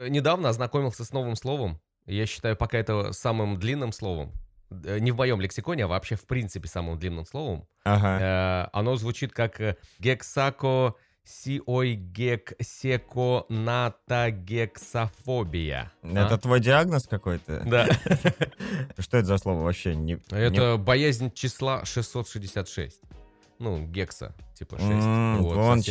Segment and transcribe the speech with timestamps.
[0.00, 1.80] Недавно ознакомился с новым словом.
[2.06, 4.32] Я считаю пока это самым длинным словом.
[4.70, 7.66] Э, Не в моем лексиконе, а вообще в принципе самым длинным словом.
[7.84, 8.18] Ага.
[8.20, 15.92] Э, Оно звучит как э, гексако сиойгексеко натагексофобия.
[16.02, 17.62] Это твой диагноз какой-то?
[17.66, 17.86] Да.
[18.98, 19.94] Что это за слово вообще?
[19.94, 23.00] Не, не- Это боязнь числа 666.
[23.58, 24.90] Ну, гекса, типа 6.
[24.90, 25.82] М, вот, вон.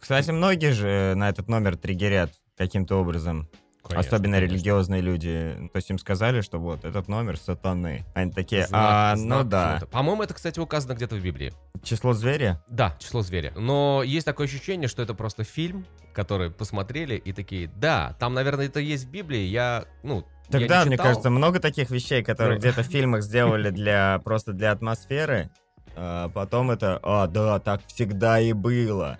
[0.00, 3.48] Кстати, многие же на этот номер триггерят каким-то образом.
[3.82, 4.54] Конечно, Особенно конечно.
[4.54, 5.56] религиозные люди.
[5.72, 8.04] То есть им сказали, что вот этот номер сатаны.
[8.14, 9.68] Они такие, Знак- а, ну знак да.
[9.78, 9.86] чего-то.
[9.86, 11.54] По-моему, это, кстати, указано где-то в Библии.
[11.82, 12.62] Число зверя?
[12.68, 13.54] Да, число зверя.
[13.56, 18.66] Но есть такое ощущение, что это просто фильм, который посмотрели и такие, да, там, наверное,
[18.66, 21.06] это есть в Библии, я, ну, Тогда, не мне читал».
[21.06, 22.60] кажется, много таких вещей, которые Ну.
[22.60, 25.48] где-то в фильмах сделали для просто для атмосферы.
[25.96, 29.18] А потом это, а, да, так всегда и было.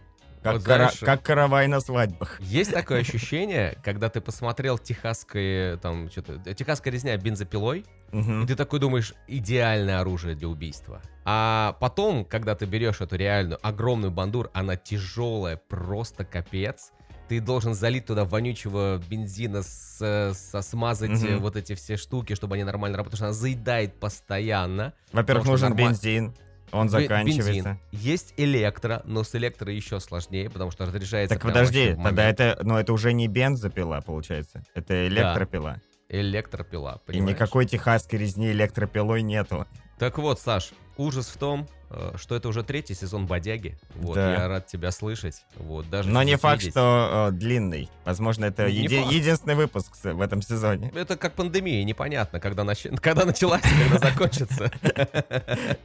[0.53, 2.41] Как, Вот кара- знаешь, как каравай на свадьбах.
[2.41, 8.45] Есть такое ощущение, когда ты посмотрел техасское, там, что-то, техасская резня бензопилой, Мгм.
[8.45, 11.03] и ты такой думаешь, идеальное оружие для убийства.
[11.25, 16.93] А потом, когда ты берешь эту реальную огромную бандур, она тяжелая, просто капец.
[17.29, 21.41] Ты должен залить туда вонючего бензина, с, со- смазать Мгм.
[21.41, 24.95] вот эти все штуки, чтобы они нормально работали, потому что она заедает постоянно.
[25.13, 26.35] Во-первых, нужен норма- бензин.
[26.73, 27.53] Он заканчивается.
[27.53, 27.79] бензин.
[27.93, 32.77] Есть электро, но с электро еще сложнее, потому что разряжается Так подожди, тогда это, ну
[32.77, 34.63] это уже не бензопила, получается.
[34.75, 35.81] Это электропила.
[36.09, 37.37] электропила, И понимаешь?
[37.37, 39.67] никакой техасской резни электропилой нету.
[39.99, 43.77] Так вот, Саш, ужас в том, э, что это уже третий сезон бодяги.
[43.97, 44.33] Вот, Да.
[44.33, 45.43] я рад тебя слышать.
[45.57, 46.75] Вот, даже Но не факт, видеть.
[46.75, 47.89] что э, длинный.
[48.05, 49.13] Возможно, это Не еди- факт.
[49.13, 50.93] единственный выпуск в этом сезоне.
[50.95, 54.71] Это как пандемия, непонятно, когда, нач- когда началась, когда закончится.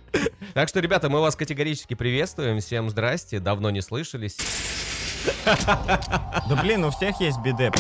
[0.54, 2.60] Так что, ребята, мы вас категорически приветствуем.
[2.60, 4.38] Всем здрасте, давно не слышались.
[5.46, 7.72] Да блин, у всех есть биде.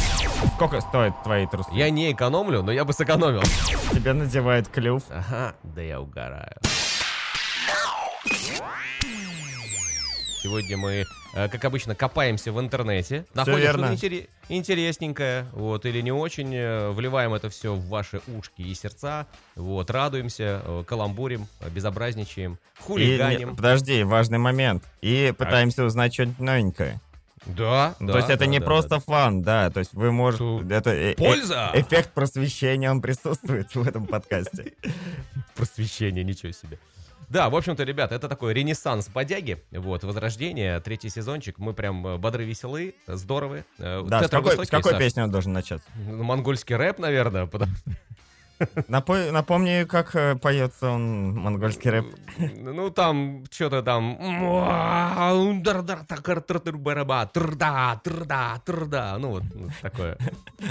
[0.55, 1.69] Сколько стоят твои трусы?
[1.73, 3.41] Я не экономлю, но я бы сэкономил.
[3.91, 5.03] Тебе надевает клюв.
[5.09, 6.55] Ага, да я угораю.
[10.41, 11.05] Сегодня мы,
[11.35, 16.89] э, как обычно, копаемся в интернете, находим что-то интере- интересненькое, вот, или не очень, э,
[16.91, 23.49] вливаем это все в ваши ушки и сердца, вот, радуемся, э, каламбурим, безобразничаем, И, хулиганим.
[23.51, 24.83] не- подожди, важный момент.
[25.01, 26.99] И пытаемся узнать что-нибудь новенькое.
[27.45, 29.69] Да, То есть это не просто фан, да.
[29.69, 30.65] То есть вы можете...
[30.69, 31.71] Это э- э- Польза!
[31.73, 34.73] эффект просвещения, он присутствует в этом подкасте.
[35.55, 36.79] Просвещение, ничего себе.
[37.29, 42.17] Да, в общем-то, ребят, это такой ренессанс бодяги, вот, возрождение, третий сезончик, мы прям э,
[42.17, 43.65] бодры, веселы, здоровы.
[43.79, 45.87] Э, Да, с какой, с какой песни он должен начаться?
[45.95, 47.71] Ну, Монгольский рэп, наверное, потому
[48.87, 52.05] Напо- Напомни, как э, поется он монгольский рэп.
[52.57, 54.17] ну там что-то там
[57.33, 59.17] Трда, трда, трда.
[59.19, 59.43] Ну вот
[59.81, 60.17] такое.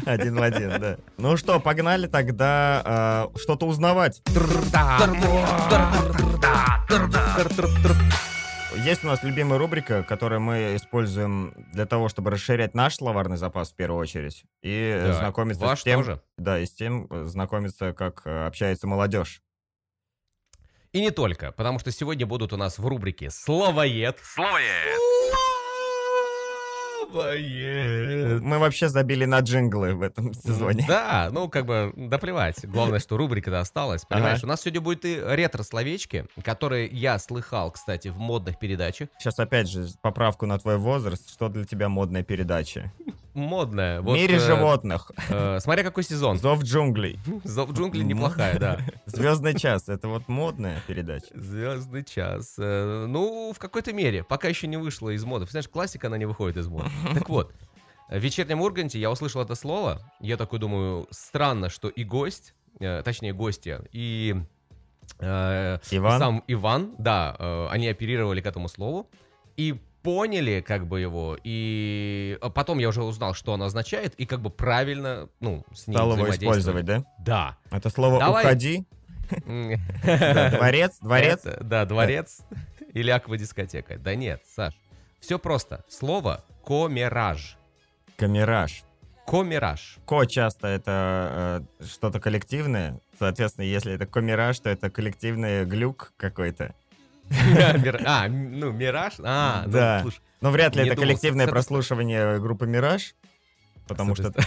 [0.06, 0.97] Один в один, да.
[1.19, 4.22] Ну что, погнали тогда э, что-то узнавать.
[8.77, 13.71] Есть у нас любимая рубрика, которую мы используем для того, чтобы расширять наш словарный запас
[13.72, 14.44] в первую очередь.
[14.62, 16.22] И Да, знакомиться ваш с тем, тоже.
[16.38, 19.43] да, и с тем э, знакомиться, как э, общается молодежь.
[20.93, 24.19] И не только, потому что сегодня будут у нас в рубрике «Словоед».
[24.22, 25.41] Словоед!
[27.12, 28.41] Словоед!
[28.43, 30.84] Мы вообще забили на джинглы в этом сезоне.
[30.89, 32.65] Да, ну как бы да плевать.
[32.67, 34.05] Главное, что рубрика-то осталась.
[34.05, 34.47] Понимаешь, Ага.
[34.47, 39.09] у нас сегодня будет и ретро-словечки, которые я слыхал, кстати, в модных передачах.
[39.19, 41.31] Сейчас опять же поправку на твой возраст.
[41.31, 42.93] Что для тебя модная передача?
[43.34, 44.00] Модная.
[44.00, 45.10] В Вот, мире э, животных.
[45.28, 46.38] э, смотря какой сезон.
[46.38, 47.19] Зов джунглей.
[47.44, 48.78] Зов джунглей неплохая, да.
[49.06, 49.88] Звездный час.
[49.88, 51.26] Это вот модная передача.
[51.34, 52.56] Звездный час.
[52.59, 54.22] Э, Ну, в какой-то мере.
[54.22, 55.47] Пока еще не вышла из моды.
[55.47, 56.91] Знаешь, классика, она не выходит из моды.
[57.15, 57.53] Так вот,
[58.09, 60.00] в вечернем Урганте я услышал это слово.
[60.20, 64.37] Я такой думаю, странно, что и гость, э, точнее, гостья, и
[65.20, 66.19] э, Иван?
[66.19, 69.09] сам Иван, да, э, они оперировали к этому слову
[69.56, 74.26] и поняли как бы его, и а потом я уже узнал, что оно означает, и
[74.26, 77.04] как бы правильно, ну, с ним Стал его использовать, да?
[77.19, 77.56] Да.
[77.70, 78.44] Это слово Давай.
[78.44, 78.84] «уходи».
[79.46, 80.99] Дворец?
[81.00, 81.43] Дворец?
[81.60, 82.43] Да, дворец
[82.93, 83.99] или аквадискотека.
[83.99, 84.75] Да нет, Саш.
[85.20, 85.84] Все просто.
[85.88, 87.56] Слово комераж.
[88.16, 88.84] Комераж.
[89.25, 93.00] Ко часто это э, что-то коллективное.
[93.19, 96.75] Соответственно, если это комираж, то это коллективный глюк какой-то.
[98.04, 99.14] А, ну, мираж?
[99.22, 100.04] А, ну, Да.
[100.40, 103.14] Но вряд ли это коллективное прослушивание группы Мираж.
[103.87, 104.32] Потому что.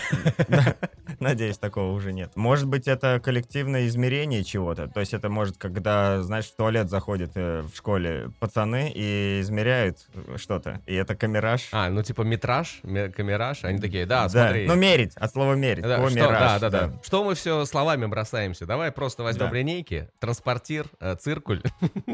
[1.20, 2.32] Надеюсь, такого уже нет.
[2.36, 4.88] Может быть, это коллективное измерение чего-то.
[4.88, 10.00] То есть это может, когда, знаешь, в туалет заходят э, в школе пацаны и измеряют
[10.38, 10.82] что-то.
[10.86, 11.70] И это камераж.
[11.72, 14.68] А, ну типа метраж, ме- камераж, они такие, да, смотри.
[14.68, 15.84] Ну, мерить, от слова мерить.
[15.84, 18.66] Да, что, да, да, да, Что мы все словами бросаемся?
[18.66, 21.62] Давай просто возьмем линейки, транспортир, э, циркуль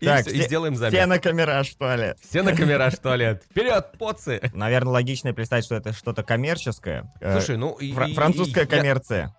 [0.00, 1.06] и, все- сделаем Все замер.
[1.06, 2.18] на камераж в туалет.
[2.22, 3.44] Все на камераж в туалет.
[3.50, 4.40] Вперед, поцы!
[4.54, 7.12] Наверное, логично представить, что это что-то коммерческое.
[7.20, 9.34] Э, Слушай, ну фра- и- Французская и коммерция.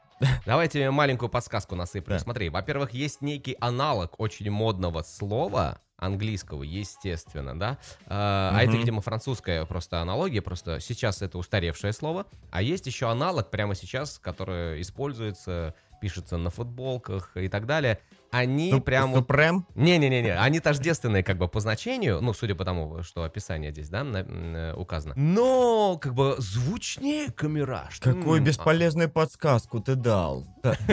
[0.46, 2.14] Давайте маленькую подсказку насыплю.
[2.16, 2.20] Да.
[2.20, 7.78] Смотри, во-первых, есть некий аналог очень модного слова, английского, естественно, да?
[8.08, 12.26] А, а это, видимо, французская просто аналогия, просто сейчас это устаревшее слово.
[12.50, 18.00] А есть еще аналог прямо сейчас, который используется, пишется на футболках и так далее.
[18.32, 19.14] Они Суп- прям...
[19.14, 19.66] Супрем?
[19.76, 24.04] Не-не-не, они тождественные как бы по значению, ну, судя по тому, что описание здесь, да,
[24.06, 25.14] на- э, указано.
[25.18, 28.00] Но, как бы, звучнее камераж.
[28.00, 30.46] Какую М, а- бесполезную подсказку ты дал.
[30.64, 30.76] Да.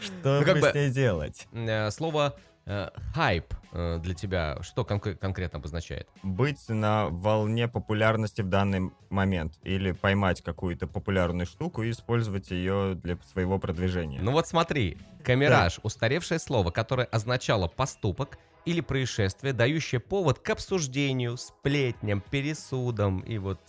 [0.00, 1.46] Что Ну, как бы с ней делать?
[1.52, 2.36] Э, Слово
[2.66, 6.08] э, хайп для тебя что конк- конкретно обозначает?
[6.22, 9.54] Быть на волне популярности в данный момент.
[9.62, 14.20] Или поймать какую-то популярную штуку и использовать ее для своего продвижения.
[14.22, 21.36] Ну вот смотри, камераж, устаревшее слово, которое означало поступок или происшествие, дающее повод к обсуждению,
[21.36, 23.60] сплетням, пересудам и вот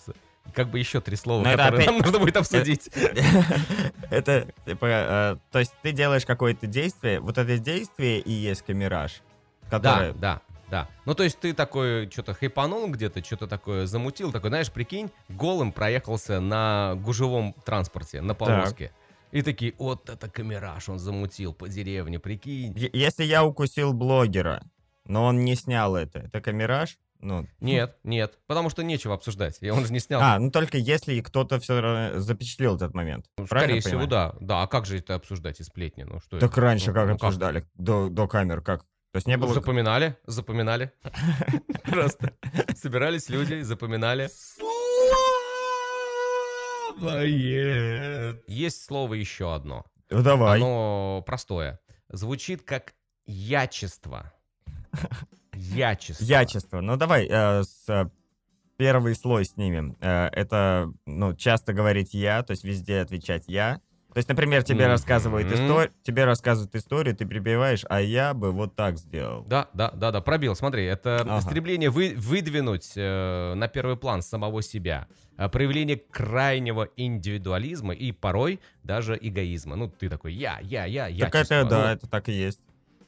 [0.54, 2.90] как бы еще три слова, Но это которые опять- нам нужно будет обсудить.
[4.10, 9.22] Это, типа, э, то есть ты делаешь какое-то действие, вот это действие и есть камераж,
[9.70, 10.14] Да, которое...
[10.14, 10.88] да, да.
[11.06, 15.72] Ну, то есть ты такой что-то хайпанул где-то, что-то такое замутил, такой, знаешь, прикинь, голым
[15.72, 18.92] проехался на гужевом транспорте, на повозке.
[19.32, 22.74] И такие, вот это камераж, он замутил по деревне, прикинь.
[22.76, 24.64] Если я укусил блогера,
[25.06, 26.98] но он не снял это, это камераж?
[27.22, 30.22] Ну, Нет, нет, потому что нечего обсуждать, и он же не снял.
[30.22, 33.26] а, ну только если кто-то все равно запечатлел этот момент.
[33.38, 34.36] Ну, Скорее всего, да.
[34.40, 36.04] Да, а как же это обсуждать и сплетни?
[36.04, 36.62] Ну, что Так это?
[36.62, 37.66] раньше Ну, как ну, обсуждали?
[37.76, 38.86] До, до камер как?
[39.12, 39.54] То есть не было...
[39.54, 40.92] Запоминали, запоминали.
[41.84, 42.34] Просто
[42.76, 44.30] собирались люди, и запоминали.
[48.48, 49.86] Есть слово еще одно.
[50.10, 50.58] Ну, давай.
[50.60, 51.80] Оно простое.
[52.10, 52.94] Звучит как
[53.26, 54.34] ячество.
[55.54, 56.24] Ячество.
[56.24, 56.82] Ячество.
[56.82, 58.10] Ну давай э, с э,
[58.78, 59.98] первый слой снимем.
[60.00, 63.82] Э, это, ну, часто говорить я, то есть везде отвечать я.
[64.14, 64.92] То есть, например, тебе Мгм.
[64.92, 69.44] рассказывают историю, тебе рассказывают историю, ты прибиваешь, а я бы вот так сделал.
[69.44, 70.56] Да, да, да, да, пробил.
[70.56, 71.42] Смотри, это Ага.
[71.42, 75.08] стремление вы, выдвинуть э, на первый план самого себя,
[75.38, 79.76] а, проявление крайнего индивидуализма и порой даже эгоизма.
[79.76, 81.26] Ну, ты такой, я, я, я, я.
[81.30, 82.62] так это, да, это так и есть.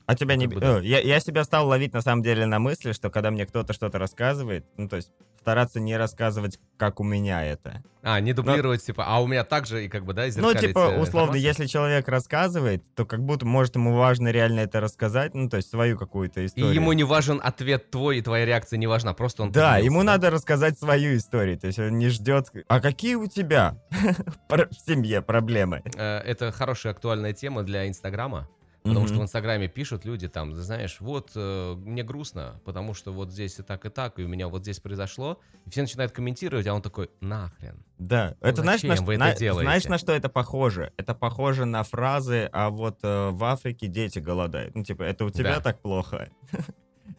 [0.06, 0.46] А тебя не...
[0.46, 0.80] бы да.
[0.80, 3.74] э, я, я себя стал ловить на самом деле на мысли, что когда мне кто-то
[3.74, 7.82] что-то рассказывает, ну то есть стараться не рассказывать, как у меня это.
[8.04, 10.80] А, не дублировать, типа, а у меня так же, и как бы, да, Ну, типа,
[10.80, 11.42] э, условно, информацию?
[11.42, 15.70] если человек рассказывает, то как будто, может, ему важно реально это рассказать, ну, то есть
[15.70, 16.74] свою какую-то И историю.
[16.74, 20.30] ему не важен ответ твой, и твоя реакция не важна, просто он Да, ему надо
[20.30, 22.52] рассказать свою историю, то есть он не ждет...
[22.68, 23.78] А какие у тебя
[24.50, 25.82] в семье проблемы?
[25.96, 28.48] Э, Это хорошая актуальная тема для Инстаграма.
[28.84, 29.22] Потому что в.
[29.22, 33.86] Инстаграме пишут люди там, знаешь, вот э, мне грустно, потому что вот здесь и так,
[33.86, 35.40] и так, и у меня вот здесь произошло.
[35.66, 37.84] И все начинают комментировать, а он такой, нахрен.
[38.00, 39.66] Да, Ну, это знаешь, на, вы это на- делаете?
[39.68, 40.92] знаешь, на что это похоже?
[40.98, 44.74] Это похоже на фразы, а вот э, в Африке дети голодают.
[44.76, 45.62] Ну, типа, это у тебя Да.
[45.62, 46.30] так плохо?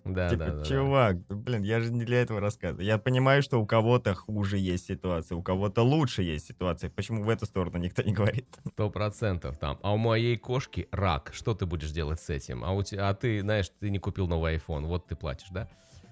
[0.04, 2.84] Да, типа, да, да, чувак, да, блин, я же не для этого рассказываю.
[2.84, 6.90] Я понимаю, что у кого-то хуже есть ситуация, у кого-то лучше есть ситуация.
[6.90, 8.46] Почему в эту сторону никто не говорит?
[8.72, 9.78] Сто процентов там.
[9.82, 11.30] А у моей кошки рак.
[11.34, 12.64] Что ты будешь делать с этим?
[12.64, 15.68] А, у тебя, а ты, знаешь, ты не купил новый iPhone, вот ты платишь, да?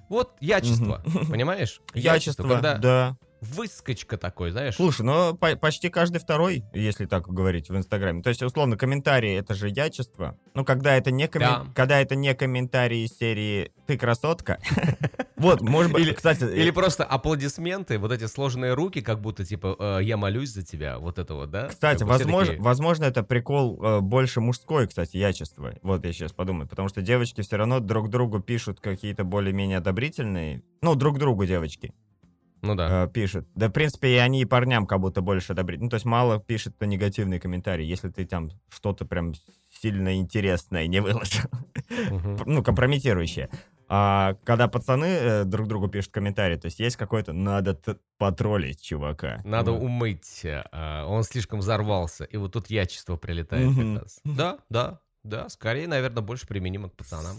[0.08, 1.80] Вот ячество, понимаешь?
[1.94, 3.16] Ячество, когда да.
[3.40, 4.76] Выскочка такой, знаешь?
[4.76, 8.23] Слушай, ну по- почти каждый второй, если так говорить в Инстаграме.
[8.23, 10.37] То есть, условно, комментарии это же ячество.
[10.54, 11.66] Ну, когда это не, коммен- Да.
[11.75, 14.59] когда это не комментарии из серии Ты красотка.
[15.37, 19.75] Вот, может быть, Или- кстати, Или просто аплодисменты, вот эти сложные руки, как будто типа
[19.78, 21.68] э, я молюсь за тебя, вот это вот, да?
[21.68, 25.73] Кстати, возможно, это прикол э, больше мужской, кстати, ячество.
[25.80, 26.68] Вот я сейчас подумаю.
[26.68, 30.62] Потому что девочки все равно друг другу пишут какие-то более-менее одобрительные.
[30.82, 31.94] Ну, друг другу девочки
[32.62, 33.05] Ну да.
[33.05, 33.49] э, пишут.
[33.55, 35.87] Да, в принципе, и они и парням как будто больше одобрительные.
[35.87, 39.33] Ну, то есть мало пишет кто негативные комментарии, если ты там что-то прям
[39.81, 41.49] сильно интересное не выложил.
[42.11, 42.38] Мгм.
[42.47, 43.49] Ну, компрометирующее.
[43.93, 47.76] А когда пацаны э, друг другу пишут комментарии, то есть есть какой-то «надо
[48.19, 49.40] потроллить чувака».
[49.45, 49.83] Надо Вот.
[49.83, 53.99] умыть, а, он слишком взорвался, и вот тут ячество прилетает как Мгм.
[53.99, 54.21] раз.
[54.23, 57.37] Да, да, да, скорее, наверное, больше применимо к пацанам.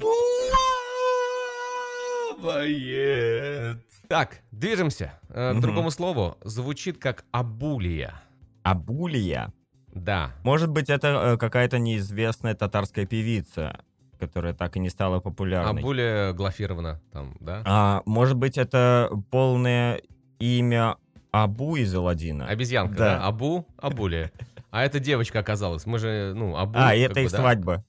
[2.41, 3.77] Плавает.
[4.07, 6.37] Так, движемся э, к другому слову.
[6.43, 8.21] Звучит как абулия.
[8.63, 9.53] Абулия.
[9.93, 10.31] Да.
[10.43, 13.79] Может быть, это э, какая-то неизвестная татарская певица,
[14.19, 15.81] которая так и не стала популярной.
[15.81, 17.61] Абулия Глафировна там, да?
[17.65, 20.01] А, может быть, это полное
[20.39, 20.97] имя
[21.31, 22.47] Абу из Аладдина.
[22.47, 23.17] Обезьянка, Да.
[23.19, 23.25] да?
[23.27, 24.31] Абу, Абулия.
[24.71, 25.85] А это девочка оказалась.
[25.85, 26.73] Мы же, ну, Абу.
[26.75, 27.37] А, это бы, их да.
[27.37, 27.85] свадьба.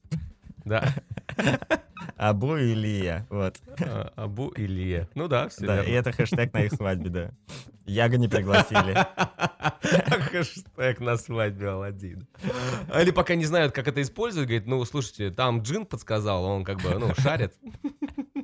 [0.64, 0.92] Да.
[2.23, 3.26] Абу и Лия.
[3.31, 3.61] Вот.
[3.81, 5.09] А, Абу и Лия.
[5.17, 7.31] Ну да, все Да, и это хэштег на их свадьбе, да.
[7.85, 8.97] Яга не пригласили.
[10.31, 12.23] Хэштег на свадьбе Аладдина.
[12.95, 16.81] Или пока не знают, как это использовать, говорит, ну, слушайте, там Джин подсказал, он как
[16.81, 17.55] бы, ну, шарит.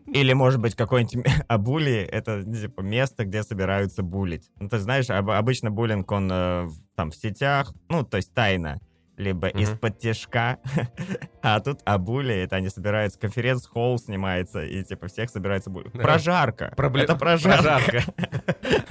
[0.07, 4.51] Или, может быть, какой-нибудь Абули— это типа место, где собираются булить.
[4.59, 8.81] Ну, ты знаешь, об- обычно буллинг, он э, там в сетях, ну, то есть тайно,
[9.19, 9.59] либо Мгм.
[9.59, 10.59] из-под тяжка.
[11.43, 15.93] А тут Абули— это они собираются, конференц-холл снимается, и типа всех собирается булить.
[15.95, 16.03] Да.
[16.03, 16.75] Прожарка.
[16.77, 17.63] Пробле- Это прожарка.
[17.63, 18.03] Прожарка.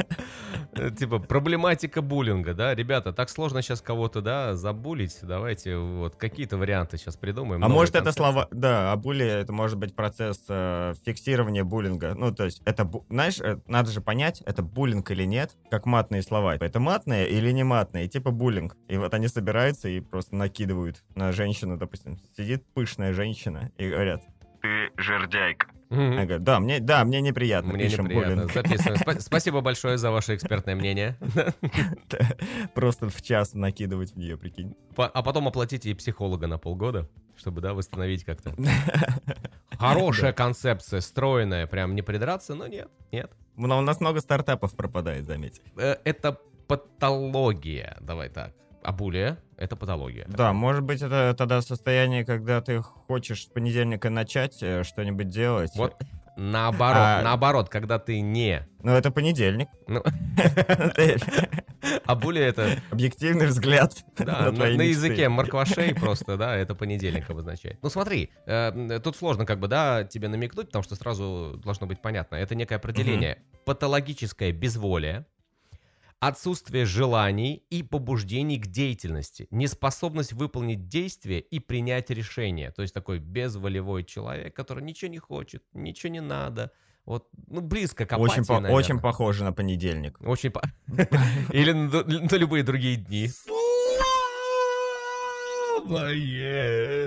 [0.80, 6.58] Э, Типа проблематика буллинга, да, ребята, так сложно сейчас кого-то, да, забулить, давайте вот какие-то
[6.58, 7.64] варианты сейчас придумаем.
[7.64, 8.18] А может это концепции.
[8.20, 8.48] слова...
[8.52, 12.14] Да, а були это может быть процесс э, фиксирования буллинга.
[12.16, 12.84] Ну, то есть это...
[12.84, 16.56] бу- Знаешь, э, надо же понять, это буллинг или нет, как матные слова.
[16.56, 18.76] Это матные или не матные, типа буллинг.
[18.88, 22.18] И вот они собираются и просто накидывают на женщину, допустим.
[22.36, 24.22] Сидит пышная женщина и говорят,
[24.62, 25.68] ты жердяйка.
[25.90, 26.02] Мгм.
[26.02, 28.36] Она говорит, да, мне, да, мне неприятно, Мне пишем неприятно.
[28.48, 28.54] буллинг.
[28.54, 28.98] Записываем.
[29.00, 31.16] Спа- Спасибо большое за ваше экспертное мнение.
[32.74, 34.76] Просто в час накидывать в нее, прикинь.
[34.98, 37.08] А потом оплатите и психолога на полгода,
[37.38, 38.54] чтобы, да, восстановить как-то.
[39.80, 43.32] Хорошая концепция, стройная, прям не придраться, но нет, нет.
[43.56, 45.62] Но у нас много стартапов пропадает, заметь.
[45.78, 48.54] Э, Это патология, давай так.
[48.88, 50.26] Абулия— это патология.
[50.30, 55.72] Да, может быть, это тогда состояние, когда ты хочешь с понедельника начать э, что-нибудь делать.
[55.76, 56.02] Вот
[56.38, 58.66] наоборот, А- наоборот, когда ты не...
[58.84, 59.68] Ну, это понедельник.
[59.90, 60.04] Ну,
[60.96, 61.20] Это
[62.06, 67.80] абулия— это Объективный взгляд Да, на языке морквашей просто, да, это понедельник обозначает.
[67.82, 72.02] Ну смотри, э, тут сложно как бы, да, тебе намекнуть, потому что сразу должно быть
[72.02, 72.38] понятно.
[72.38, 73.44] Это некое определение.
[73.66, 75.26] Патологическое безволие,
[76.20, 82.72] отсутствие желаний и побуждений к деятельности, неспособность выполнить действие и принять решение.
[82.72, 86.72] То есть такой безволевой человек, который ничего не хочет, ничего не надо.
[87.06, 88.76] Вот, ну, близко к апатии, Очень, по- наверное.
[88.78, 90.18] очень похоже на понедельник.
[90.22, 90.62] Очень по-
[91.54, 93.30] Или на, на любые другие дни.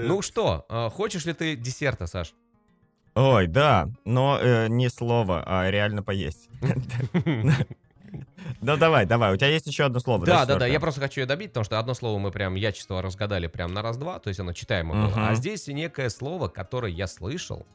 [0.06, 2.32] Ну что, а, хочешь ли ты десерта, Саш?
[3.14, 6.48] Ой, да, но э, не слово, а реально поесть.
[8.60, 10.26] Ну давай, давай, у тебя есть еще одно слово.
[10.26, 13.00] Да, да, да, я просто хочу ее добить, потому что одно слово мы прям ячество
[13.00, 15.28] разгадали прям на раз-два, то есть оно читаемо было.
[15.28, 17.66] А здесь некое слово, которое я слышал,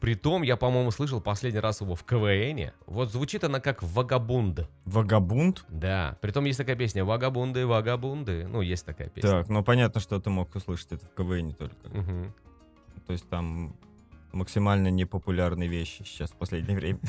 [0.00, 2.74] притом я, по-моему, слышал последний раз его в КВНе.
[2.86, 4.68] Вот звучит она как вагабунд.
[4.84, 5.64] Вагабунд?
[5.68, 8.46] Да, притом есть такая песня «Вагабунды, вагабунды».
[8.46, 9.30] Ну, есть такая песня.
[9.30, 11.88] Так, ну понятно, что ты мог услышать это в КВН только.
[11.88, 12.34] Мгм.
[13.06, 13.76] То есть там
[14.34, 16.98] максимально непопулярные вещи сейчас в последнее время.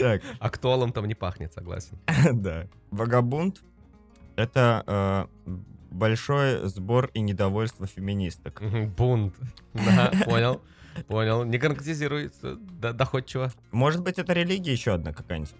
[0.00, 1.98] Так, Актуалом там не пахнет, согласен.
[2.32, 2.68] да.
[2.92, 3.64] Вагабунд—
[4.36, 5.50] это э,
[5.90, 8.62] большой сбор и недовольство феминисток.
[8.96, 9.34] Бунт.
[9.74, 10.60] Да, понял.
[11.08, 11.44] Понял.
[11.44, 13.52] Не конкретизируется доходчиво.
[13.72, 15.54] Может быть, это религия еще одна какая-нибудь?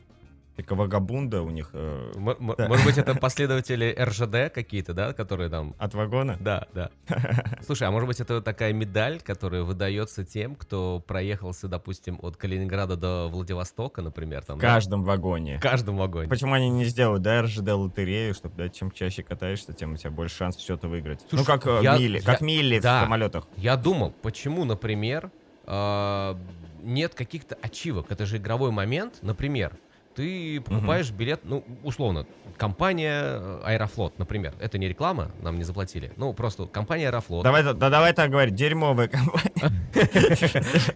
[0.56, 2.66] Только вагабунда у них э, М- Да.
[2.68, 5.74] Может быть, это последователи РЖД какие-то, да, которые там...
[5.78, 6.38] от вагона?
[6.40, 6.90] Да, да.
[7.66, 12.96] Слушай, а может быть, это такая медаль, которая выдается тем, кто проехался, допустим, от Калининграда
[12.96, 14.68] до Владивостока, например, там, В да?
[14.68, 15.58] каждом вагоне.
[15.58, 16.28] В каждом вагоне.
[16.28, 20.10] Почему они не сделают, да, РЖД лотерею, чтобы, да, чем чаще катаешься, тем у тебя
[20.10, 21.20] больше шансов что-то выиграть.
[21.30, 23.00] ну, Слушай, как э, я- мили, я- как мили да.
[23.00, 23.46] в самолетах.
[23.56, 25.30] Я думал, почему, например,
[25.66, 26.34] э,
[26.82, 28.10] нет каких-то ачивок.
[28.10, 29.18] Это же игровой момент.
[29.22, 29.72] Например,
[30.16, 34.54] ты покупаешь билет, ну, условно, компания э, Аэрофлот, например.
[34.58, 36.10] Это не реклама, нам не заплатили.
[36.16, 37.44] Ну, просто компания Аэрофлот.
[37.44, 39.70] Давай, да, давай так говорить, дерьмовая компания.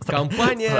[0.06, 0.70] Компания,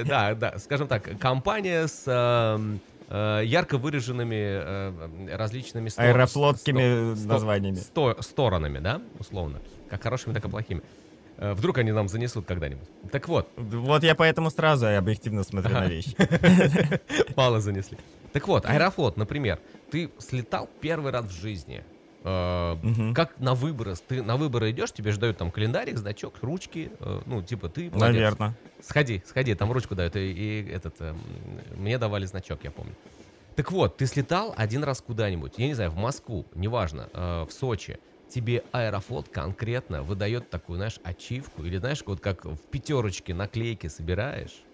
[0.00, 7.76] м, да, да, скажем так, компания с эм, э, ярко выраженными э, различными Аэрофлотскими названиями.
[7.76, 9.60] сто- сторонами, да, условно,
[9.90, 10.82] как хорошими, так и плохими.
[11.36, 12.88] Э, Вдруг они нам занесут когда-нибудь.
[13.10, 16.16] Так вот, Вот я поэтому сразу и объективно смотрю на вещи.
[17.36, 17.98] мало занесли.
[18.32, 19.58] Так вот, Аэрофлот, например,
[19.90, 21.84] ты слетал первый раз в жизни.
[22.24, 22.76] Э.
[23.14, 27.20] Как на выборы, ты на выборы идешь, тебе же дают там календарик, значок, ручки, э,
[27.26, 27.90] ну, типа, ты.
[27.90, 28.54] Наверное.
[28.80, 31.18] Сходи, сходи, там ручку дают, и, этот, эм,
[31.76, 32.94] мне давали значок, я помню.
[33.56, 37.98] Так вот, ты слетал один раз куда-нибудь, я не знаю, в Москву, неважно, в Сочи,
[38.28, 44.68] тебе Аэрофлот конкретно выдает такую, знаешь, ачивку, или знаешь, вот как в пятерочке наклейки собираешь,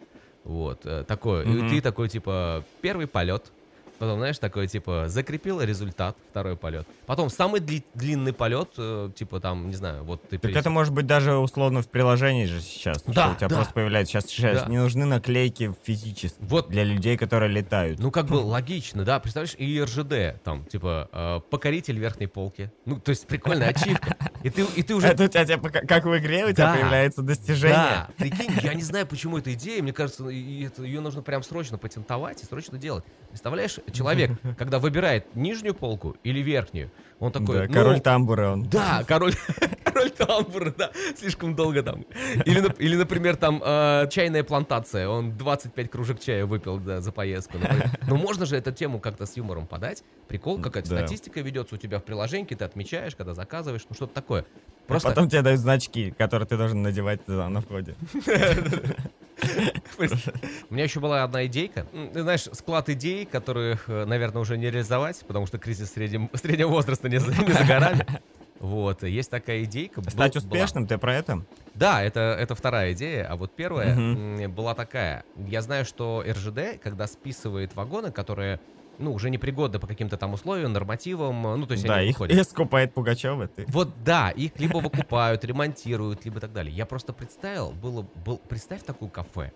[0.45, 1.45] Вот, э, такое.
[1.47, 1.81] И Мгм.
[1.81, 3.53] ты такой, типа, первый полет.
[4.01, 6.89] Потом, знаешь, такой, типа, закрепил результат, второй полет.
[7.05, 10.39] Потом самый дли- длинный полет, э, типа, там, не знаю, вот ты...
[10.39, 13.03] Так перес- это может быть даже условно в приложении же сейчас.
[13.03, 13.57] что Да, у тебя да.
[13.57, 14.13] просто появляется.
[14.13, 14.69] Сейчас, сейчас Да.
[14.71, 17.99] не нужны наклейки физически Вот для людей, которые летают.
[17.99, 19.21] Ну, как бы логично, да.
[19.21, 22.73] Представляешь, и РЖД, там, типа, э, покоритель верхней полки.
[22.87, 24.17] Ну, то есть прикольная ачивка.
[24.43, 25.09] И ты, и ты уже...
[25.09, 27.77] Это у тебя, типа, как в игре, у тебя появляется достижение.
[27.77, 32.43] Да, прикинь, я не знаю, почему эта идея, мне кажется, ее нужно прям срочно патентовать
[32.43, 33.05] и срочно делать.
[33.29, 38.63] Представляешь, человек, когда выбирает нижнюю полку или верхнюю, он такой, Да, ну, король тамбура он.
[38.65, 39.35] Да, король,
[39.85, 42.03] король тамбура, да, слишком долго там.
[42.47, 47.59] Или, или например, там э, чайная плантация, он 25 кружек чая выпил да, за поездку.
[47.59, 47.91] например.
[48.07, 50.03] Но можно же эту тему как-то с юмором подать.
[50.29, 50.97] Прикол, какая-то Да.
[50.99, 54.43] статистика ведется у тебя в приложении, ты отмечаешь, когда заказываешь, ну что-то такое.
[54.43, 57.95] А Просто Потом тебе дают значки, которые ты должен надевать на входе.
[60.71, 61.87] У меня еще была одна идейка.
[62.13, 67.09] Ты знаешь, склад идей, которых, э, наверное, уже не реализовать, потому что кризис среднего возраста
[67.09, 67.33] не за,
[67.65, 68.07] горами.
[68.61, 70.03] Вот, есть такая идейка.
[70.03, 70.45] был- Стать была.
[70.45, 71.47] успешным, ты про это?
[71.75, 75.25] Да, это, это вторая идея, а вот первая м, была такая.
[75.35, 78.61] Я знаю, что РЖД, когда списывает вагоны, которые,
[79.01, 82.39] ну, уже непригодны по каким-то там условиям, нормативам, ну, то есть Да, они их, выходят.
[82.39, 83.65] их скупает Пугачева, ты.
[83.69, 86.75] Вот да, их либо выкупают, ремонтируют, либо так далее.
[86.75, 89.53] Я просто представил, было, был, представь такую кафе.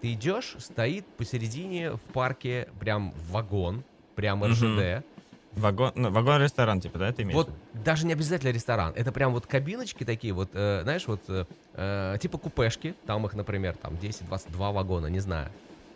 [0.00, 3.82] Ты идешь, стоит посередине в парке прям вагон,
[4.14, 4.44] прям.
[4.44, 5.04] РЖД.
[5.52, 7.34] Вагон, ну, вагон-ресторан, типа, да, ты имеешь?
[7.34, 8.92] Вот даже не обязательно ресторан.
[8.94, 12.94] Это прям вот кабиночки такие, вот, э, знаешь, вот э, э, типа купешки.
[13.06, 15.48] Там их, например, там 10-22 вагона, не знаю.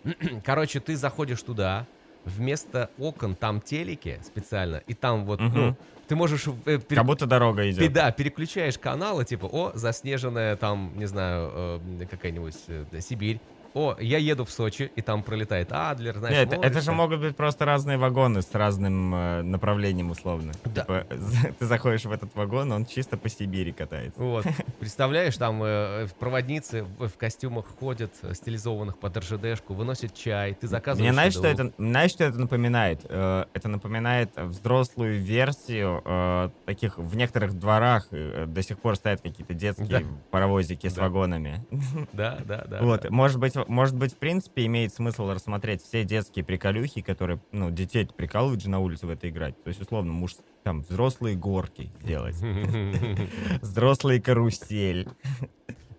[0.44, 1.86] Короче, ты заходишь туда,
[2.24, 5.76] вместо окон там телеки специально, и там вот, ну, Мгм.
[6.06, 6.46] ты можешь...
[6.66, 7.92] э, пере- Как будто дорога ты, идет.
[7.92, 13.40] да, переключаешь каналы, типа, о, заснеженная там, не знаю, э, какая-нибудь э, Сибирь.
[13.74, 16.92] О, я еду в Сочи, и там пролетает Адлер, знаешь, Нет, это, море, это же
[16.92, 20.52] могут быть просто разные вагоны с разным э, направлением условно.
[20.64, 20.82] Да.
[20.82, 21.06] Типа,
[21.58, 24.20] ты заходишь в этот вагон, он чисто по Сибири катается.
[24.20, 24.44] Вот.
[24.80, 30.66] Представляешь, там э, проводницы в, в костюмах ходят, э, стилизованных под РЖДшку, выносят чай, ты
[30.66, 31.04] заказываешь.
[31.04, 33.00] Мне знаешь, что это, знаешь, что это напоминает?
[33.08, 39.20] Э, Это напоминает взрослую версию э, таких в некоторых дворах э, до сих пор стоят
[39.20, 40.00] какие-то детские Да.
[40.30, 41.02] паровозики с Да.
[41.02, 41.64] вагонами.
[42.12, 42.78] Да, да, да.
[42.82, 43.10] Вот, да.
[43.10, 48.06] может быть, может быть, в принципе, имеет смысл рассмотреть все детские приколюхи, которые, ну, детей
[48.06, 49.62] прикалывают же на улице в это играть.
[49.62, 52.36] То есть, условно, муж, там, взрослые горки сделать,
[53.62, 55.08] взрослые карусель,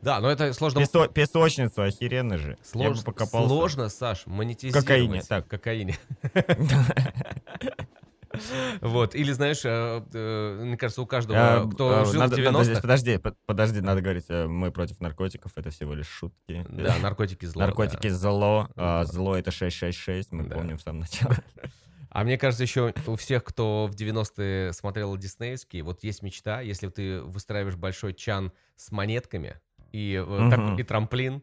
[0.01, 0.79] Да, но это сложно.
[0.79, 2.57] Песо- песочницу, охеренно же.
[2.73, 3.47] Я бы Слож- покопался.
[3.47, 4.85] Сложно, Саш, монетизировать.
[4.85, 5.47] Кокаине, так.
[5.47, 5.97] Кокаине.
[8.81, 12.35] Вот, или знаешь, э, э, мне кажется, у каждого, Э, кто э, жил в надо
[12.35, 16.65] здесь- 90-х, подожди, под- подожди, надо говорить, э, мы против наркотиков, это всего лишь шутки.
[16.69, 17.61] да, наркотики зло.
[17.61, 19.05] Наркотики зло, а Да.
[19.11, 21.37] зло это 666, мы помним в самом начале.
[22.09, 26.89] А мне кажется, еще у всех, кто в 90-е смотрел диснеевские, вот есть мечта, если
[26.89, 29.59] ты выстраиваешь большой чан с монетками
[29.93, 30.49] и, Мгм.
[30.49, 31.41] так- и трамплин,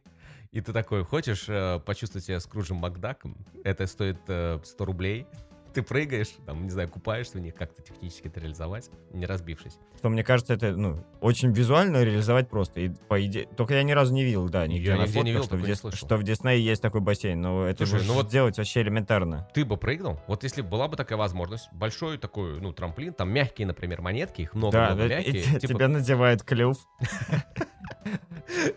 [0.51, 5.27] и ты такой хочешь э, почувствовать себя Скруджем Макдаком, это стоит э, 100 рублей,
[5.73, 9.79] ты прыгаешь, там, не знаю, купаешься в них, как-то технически это реализовать, не разбившись.
[9.97, 12.81] Что мне кажется, это ну, очень визуально реализовать просто.
[12.81, 13.47] И по идее.
[13.57, 15.61] Только я ни разу не видел, да, нигде Я на нигде не видел, что, в
[15.63, 16.07] не Дис- слышал.
[16.07, 17.41] что в Диснее есть такой бассейн.
[17.41, 19.49] Но это Слушай, же ну вот- сделать вообще элементарно.
[19.55, 20.19] Ты бы прыгнул?
[20.27, 24.53] Вот если была бы такая возможность, большой такой, ну, трамплин, там мягкие, например, монетки, их
[24.53, 25.33] да, много-много да, мягкие.
[25.43, 26.77] типа- тебе надевают клюв.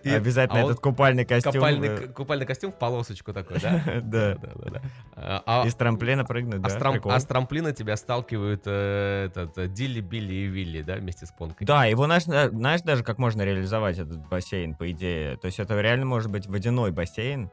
[0.04, 1.54] и- Обязательно а он- этот купальный костюм.
[1.54, 3.82] Купальный, э, купальный костюм в полосочку такой, да?
[4.02, 4.36] Да.
[4.36, 4.82] да, да, да.
[5.16, 6.78] А, а- И с трамплина прыгнуть, а да.
[6.78, 11.26] трам- а с трамплина тебя сталкивают э, этот, э, Дилли, Билли и Вилли, да, вместе
[11.26, 11.66] с Понкой.
[11.66, 15.38] Да, его знаешь, на- знаешь даже, как можно реализовать этот бассейн, по идее.
[15.38, 17.50] То есть это реально может быть водяной бассейн,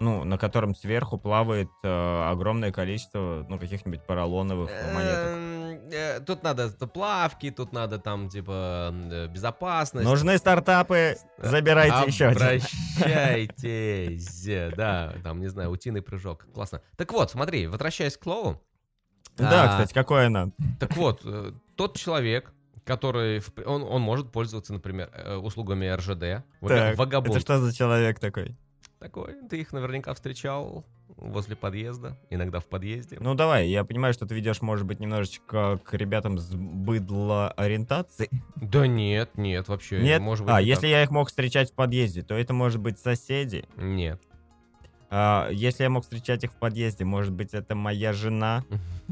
[0.00, 5.38] ну, на котором сверху плавает э, огромное количество, ну, каких-нибудь поролоновых монеток.
[5.92, 10.06] Э, Тут надо плавки, тут надо там, типа, э, безопасность.
[10.06, 12.42] Нужны стартапы, забирайте еще один.
[12.42, 14.44] Обращайтесь.
[14.76, 16.46] Да, там, не знаю, утиный прыжок.
[16.54, 16.80] Классно.
[16.96, 18.60] Так вот, смотри, возвращаясь к Клоу.
[19.36, 20.52] Да, а, кстати, какое оно?
[20.78, 22.52] Так вот, э, тот человек,
[22.84, 26.20] который, в он, он может пользоваться, например, э, услугами РЖД.
[26.20, 27.36] Так, как Вагабунд.
[27.36, 28.56] Это что за человек такой?
[29.00, 30.86] Такой, ты их наверняка встречал
[31.24, 33.16] возле подъезда, иногда в подъезде.
[33.20, 38.30] Ну давай, я понимаю, что ты ведешь, может быть, немножечко к ребятам с быдло ориентацией.
[38.56, 40.00] Да нет, нет, вообще.
[40.00, 40.20] Нет?
[40.20, 40.90] может быть, а, не если так.
[40.90, 43.66] я их мог встречать в подъезде, то это может быть соседи.
[43.76, 44.20] Нет.
[45.10, 48.64] А, если я мог встречать их в подъезде, может быть, это моя жена.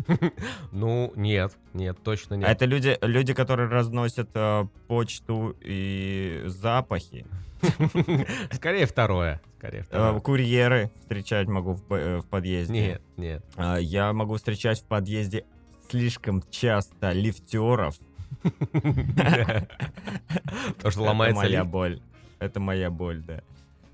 [0.72, 2.48] Ну, нет, нет, точно нет.
[2.48, 7.26] А это люди, люди, которые разносят э, почту и запахи.
[8.52, 9.40] Скорее второе.
[9.58, 10.20] Скорее Э, второе.
[10.20, 12.72] Курьеры встречать могу в, э, подъезде.
[12.72, 13.44] Нет, нет.
[13.56, 15.44] А, Я могу встречать в подъезде
[15.90, 17.96] слишком часто лифтеров.
[18.42, 19.66] Потому
[20.78, 22.00] что Это ломается моя боль.
[22.38, 23.42] Это моя боль, да.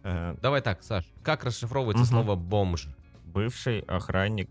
[0.04, 2.88] Э, Давай так, Саш, как расшифровывается слово бомж?
[3.26, 4.48] Бывший охранник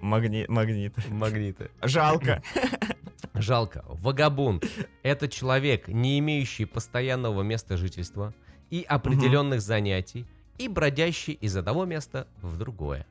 [0.00, 0.94] магни- магнит.
[1.08, 1.70] Магниты.
[1.82, 2.42] Жалко.
[3.34, 3.84] Жалко.
[3.88, 4.64] Вагабунд—
[5.02, 8.34] это человек, не имеющий постоянного места жительства
[8.70, 10.26] и определенных занятий,
[10.58, 13.06] и бродящий из одного места в другое.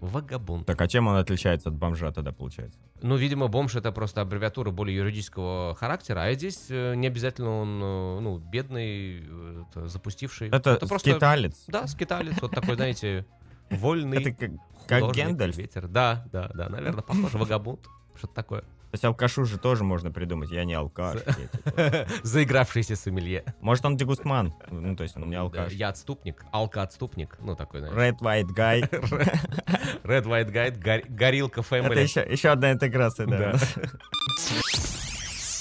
[0.00, 0.66] Вагабунд.
[0.66, 2.78] Так, а чем он отличается от бомжа тогда, получается?
[3.02, 7.82] Ну, видимо, бомж это просто аббревиатура более юридического характера, а здесь э, не обязательно он,
[7.82, 10.48] э, ну, бедный, э, это, запустивший.
[10.48, 11.64] Это, просто, скиталец.
[11.66, 13.26] да, скиталец, вот такой, знаете,
[13.70, 14.50] вольный Это как,
[14.86, 15.56] как Гэндальф.
[15.56, 15.88] ветер.
[15.88, 17.80] Да, да, да, наверное, похоже, вагабунд,
[18.16, 18.64] что-то такое.
[18.96, 20.50] То есть алкашу же тоже можно придумать.
[20.50, 21.18] Я не алкаш.
[21.22, 23.44] типа- Заигравшийся сомелье.
[23.60, 24.54] Может, он дегустман.
[24.70, 25.70] Ну, то есть он не Да, алкаш.
[25.74, 27.94] Я отступник, алка-отступник, ну, такой, знаешь.
[27.94, 28.88] Red White Guy.
[30.02, 32.02] Red White гор- горилка Это Family.
[32.02, 33.52] еще, еще одна интеграция, да.
[33.52, 33.58] Да.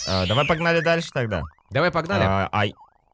[0.07, 1.43] А, Давай погнали дальше тогда.
[1.71, 2.23] Давай погнали.
[2.25, 2.65] А, а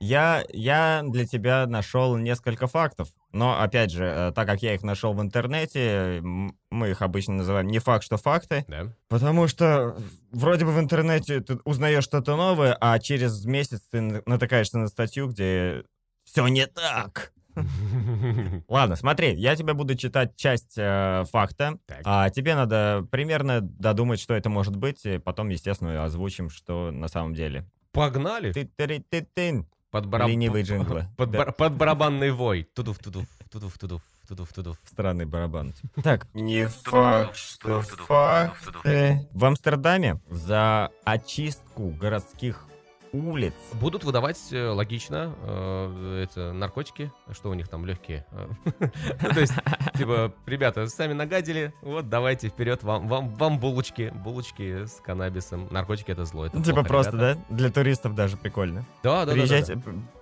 [0.02, 3.10] я, я для тебя нашел несколько фактов.
[3.32, 7.68] Но, опять же, э, так как я их нашел в интернете, мы их обычно называем
[7.68, 8.66] не факт, что факты.
[8.68, 8.94] Да.
[9.08, 9.96] Потому что
[10.32, 14.88] вроде бы в интернете ты узнаешь что-то новое, а через месяц ты на- натыкаешься на
[14.88, 15.84] статью, где
[16.26, 17.32] все не так.
[18.68, 22.02] Ладно, смотри, я тебе буду читать часть э, факта, Так.
[22.06, 27.08] а тебе надо примерно додумать, что это может быть, и потом, естественно, озвучим, что на
[27.08, 27.66] самом деле.
[27.92, 28.54] Погнали.
[28.54, 31.08] ты ты ты ты Под, бараб- Ленивые джинглы.
[31.18, 31.40] под, Да.
[31.40, 32.68] бар- под барабанный вой.
[32.74, 34.78] Тудув, тудув, тудув, тудув, тудув, тудув.
[34.86, 35.74] Странный барабан.
[36.04, 39.28] Так, не факт, что факты.
[39.34, 42.66] В Амстердаме за очистку городских
[43.14, 48.26] улиц Будут выдавать э, логично э, это наркотики, что у них там легкие.
[49.20, 49.54] То есть,
[49.98, 55.68] типа, ребята, сами нагадили, вот давайте вперед, вам, вам, вам булочки, булочки с каннабисом.
[55.72, 56.46] Наркотики это зло.
[56.46, 57.40] Это Ну, типа просто, ребята.
[57.50, 57.56] да?
[57.56, 58.86] Для туристов даже прикольно.
[59.04, 59.76] Да, да, да, да.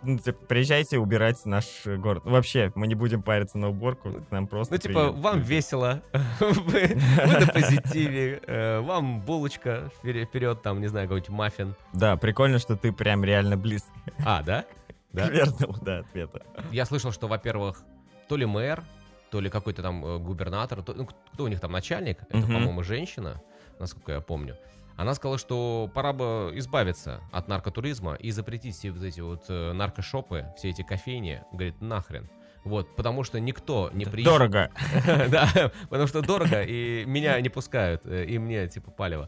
[0.03, 2.23] ну, типа, приезжайте убирать наш город.
[2.25, 6.01] Вообще, мы не будем париться на уборку, к нам просто Ну, типа, вам весело,
[6.39, 11.75] вы, на позитиве, э, вам булочка вперед, там, не знаю, какой-нибудь маффин.
[11.93, 13.89] Да, прикольно, что ты прям реально близко
[14.25, 14.65] А, да?
[15.11, 15.27] Да.
[15.27, 16.43] к верному, да, ответа.
[16.71, 17.81] Я слышал, что, во-первых,
[18.27, 18.83] то ли мэр,
[19.31, 22.53] то ли какой-то там э, губернатор, то- ну, кто у них там начальник, это, Мгм.
[22.53, 23.41] по-моему, женщина,
[23.79, 24.55] насколько я помню.
[24.97, 29.71] Она сказала, что пора бы избавиться от наркотуризма и запретить все вот эти вот э,
[29.73, 31.41] наркошопы, все эти кофейни.
[31.51, 32.29] Говорит, нахрен.
[32.65, 34.37] Вот, потому что никто не приезжает.
[34.37, 34.71] Дорого.
[35.29, 39.27] Да, потому что дорого, и меня не пускают, э, и мне, типа, палево.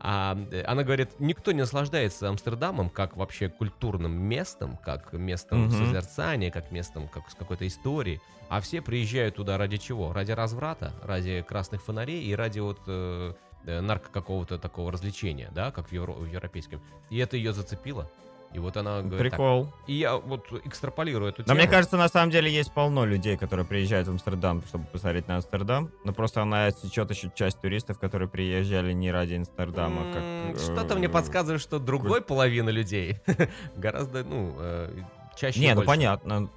[0.00, 6.50] А э, она говорит, никто не наслаждается Амстердамом как вообще культурным местом, как местом созерцания,
[6.50, 8.20] как местом как с какой-то историей.
[8.48, 10.12] А все приезжают туда ради чего?
[10.12, 13.32] Ради разврата, ради красных фонарей и ради вот э,
[13.64, 16.82] нарко какого-то такого развлечения, да, как в, евро- в европейском.
[17.10, 18.10] И это ее зацепило.
[18.54, 19.72] И вот она говорит, так, Прикол.
[19.86, 21.56] и я вот экстраполирую эту Но тему.
[21.58, 25.36] мне кажется, на самом деле есть полно людей, которые приезжают в Амстердам, чтобы посмотреть на
[25.36, 25.90] Амстердам.
[26.04, 30.02] Но просто она отсечет еще часть туристов, которые приезжали не ради Амстердама.
[30.12, 33.20] как, э, Что-то мне подсказывает, что другой половины людей
[33.76, 34.94] гораздо, ну, э,
[35.36, 36.50] чаще Не, ну понятно.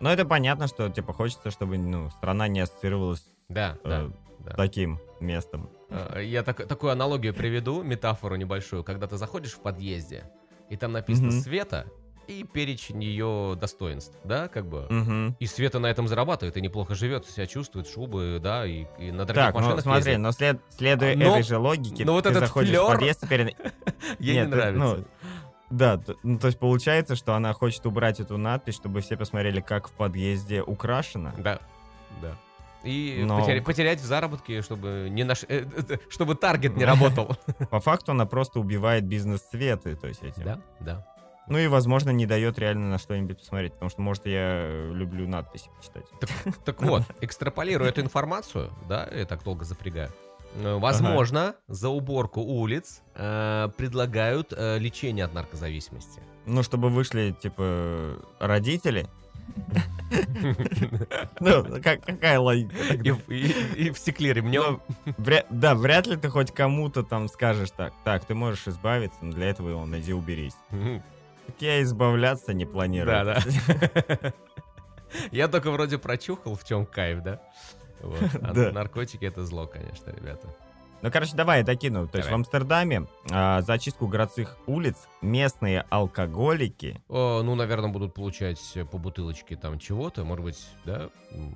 [0.00, 4.02] Но это понятно, что типа хочется, чтобы ну, страна не ассоциировалась Да, да.
[4.02, 4.52] э, да.
[4.52, 5.68] таким местом.
[5.90, 8.84] Э, Я так- такую аналогию приведу, метафору небольшую.
[8.84, 10.30] Когда ты заходишь в подъезде,
[10.70, 11.40] и там написано Мгм.
[11.40, 11.86] Света
[12.26, 14.86] и перечень ее достоинств, да, как бы.
[14.90, 15.36] Мгм.
[15.40, 19.24] И Света на этом зарабатывает, и неплохо живет, себя чувствует, шубы, да, и, и на
[19.24, 20.18] дорогих Так, ну машинах смотри, ездит.
[20.22, 23.20] но след, следуя Но- этой же логике, но вот ты этот заходишь флёр- в подъезд
[23.22, 23.56] теперь...
[24.18, 24.78] Ей Нет, не ты- нравится.
[24.96, 25.04] ну,
[25.70, 29.88] Да, ну, то есть получается, что она хочет убрать эту надпись, чтобы все посмотрели, как
[29.88, 31.32] в подъезде украшено.
[31.38, 31.60] Да,
[32.20, 32.36] да.
[32.84, 35.42] И Но- потеря- потерять в заработке, чтобы не наш...
[35.48, 37.36] э, э, чтобы таргет не работал.
[37.70, 40.44] По факту она просто убивает бизнес Светы, то есть этим.
[40.44, 41.06] Да, да.
[41.48, 45.26] Ну и, возможно, не дает реально на что-нибудь посмотреть, потому что, может, я э, люблю
[45.26, 46.04] надписи почитать.
[46.64, 50.10] Так вот, экстраполируя эту информацию, да, я так долго запрягаю,
[50.56, 56.20] э, возможно, за уборку улиц э, предлагают э, лечение от наркозависимости.
[56.46, 59.06] Ну, чтобы вышли, типа, родители.
[61.40, 62.74] Ну, как- какая логика?
[62.94, 64.80] И, и- и всекли ремнем.
[65.18, 69.32] Вря- Да, вряд ли ты хоть кому-то там скажешь так, так, ты можешь избавиться, но
[69.32, 70.56] для этого он иди уберись.
[70.70, 73.24] Так я избавляться не планирую.
[73.24, 73.24] Да,
[74.20, 74.32] да.
[75.30, 77.40] Я только вроде прочухал, в чем кайф, да?
[78.00, 78.18] Вот.
[78.42, 78.72] А Да.
[78.72, 80.48] наркотики это зло, конечно, ребята.
[81.00, 82.08] Ну, короче, давай я докину.
[82.08, 82.34] То есть в.
[82.34, 88.98] Амстердаме а, за очистку городских улиц местные алкоголики О, ну, наверное, будут получать э, по
[88.98, 91.08] бутылочке там чего-то, может быть, да,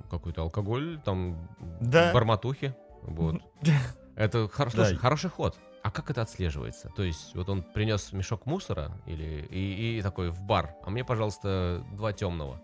[0.09, 1.49] какой-то алкоголь, там,
[1.81, 2.13] Да.
[2.13, 3.41] барматухи, вот.
[4.15, 4.85] Это хор- Да.
[4.85, 5.57] слушай, хороший ход.
[5.81, 6.89] А как это отслеживается?
[6.95, 11.03] То есть, вот он принес мешок мусора или и, и такой в бар, а мне,
[11.03, 12.61] пожалуйста, два темного.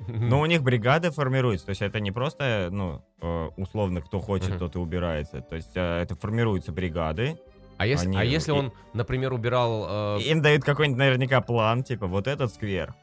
[0.08, 4.58] Но у них бригады формируются, то есть это не просто, ну, э, условно, кто хочет,
[4.58, 5.40] тот и убирается.
[5.42, 7.38] То есть э, это формируются бригады,
[7.78, 10.16] А если, они- а если он, например, убирал...
[10.18, 12.94] э, им дают какой-нибудь наверняка план, типа, вот этот сквер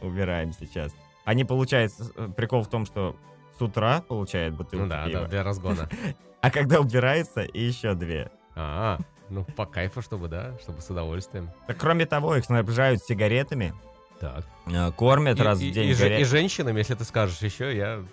[0.00, 0.92] убираем сейчас.
[1.24, 3.14] Они, получается, э, прикол в том, что
[3.58, 5.88] с утра получают бутылку Ну да, пива, да, для разгона.
[6.40, 8.30] а когда убирается, и еще две.
[8.56, 11.50] А, ну по кайфу, чтобы, да, чтобы с удовольствием.
[11.66, 13.74] Так, кроме того, их снабжают сигаретами,
[14.20, 14.44] Так.
[14.66, 15.90] э, кормят И, раз и- в день.
[15.90, 18.04] и горя- и женщинам, если ты скажешь еще, я...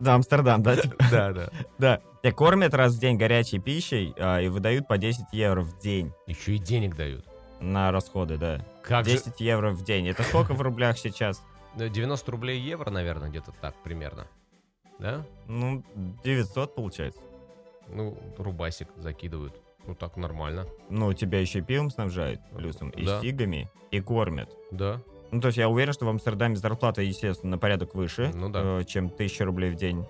[0.00, 0.76] Да, Амстердам, да?
[0.76, 0.96] типа?
[1.10, 1.50] Да, да.
[1.78, 2.00] Да.
[2.22, 6.12] Тебя кормят раз в день горячей пищей а, и выдают по 10 евро в день
[6.26, 7.24] Еще и денег дают.
[7.60, 8.60] на расходы, да.
[8.82, 9.12] Как же...
[9.12, 10.08] 10 евро в день.
[10.08, 11.42] Это сколько в рублях сейчас?
[11.76, 14.26] Ну, 90 рублей евро, наверное, где-то так примерно.
[14.98, 15.24] Да?
[15.46, 15.84] Ну,
[16.24, 17.20] 900 получается.
[17.88, 19.54] Ну, рубасик закидывают.
[19.86, 20.66] Ну, так нормально.
[20.90, 23.20] Ну, тебя еще и пивом снабжают плюсом, и Да.
[23.20, 24.50] сигами, и кормят.
[24.70, 25.00] Да.
[25.30, 28.80] Ну, то есть я уверен, что в Амстердаме зарплата, естественно, на порядок выше, Ну да.
[28.80, 30.04] э, чем 1000 рублей в день.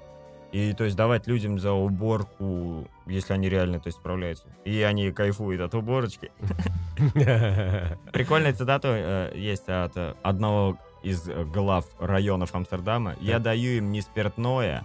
[0.53, 4.47] И, то есть, давать людям за уборку, если они реально, то есть, справляются.
[4.65, 6.31] И они кайфуют от уборочки.
[8.13, 8.89] Прикольная цитата
[9.35, 13.17] э, есть от э, одного из глав районов Амстердама.
[13.21, 14.85] «Я даю им не спиртное,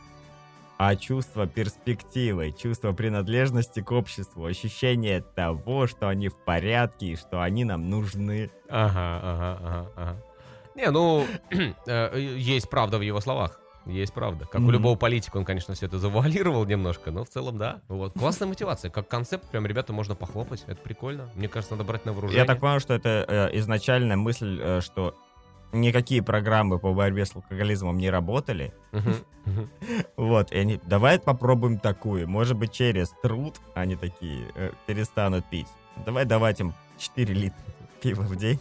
[0.84, 7.40] а чувство перспективы, чувство принадлежности к обществу, ощущение того, что они в порядке и что
[7.40, 8.50] они нам нужны».
[8.68, 10.24] Ага, ага, ага, ага.
[10.74, 11.28] Не, ну,
[11.86, 13.60] э, есть правда в его словах.
[13.86, 14.46] Есть правда.
[14.46, 14.72] Как у Мгм.
[14.72, 17.82] любого политика, он, конечно, все это завуалировал немножко, но в целом, да.
[17.88, 18.14] Вот.
[18.14, 18.90] Классная мотивация.
[18.90, 20.64] Как концепт, прям, ребята, можно похлопать.
[20.66, 21.30] Это прикольно.
[21.36, 22.42] Мне кажется, надо брать на вооружение.
[22.42, 25.16] Я так понял, что это э, изначальная мысль, э, что
[25.74, 28.74] никакие программы по борьбе с алкоголизмом не работали.
[30.18, 32.28] Вот, и они, давай попробуем такую.
[32.28, 35.68] Может быть, через труд они такие э, перестанут пить.
[36.06, 37.58] Давай давать им 4 литра
[38.02, 38.60] пива в день.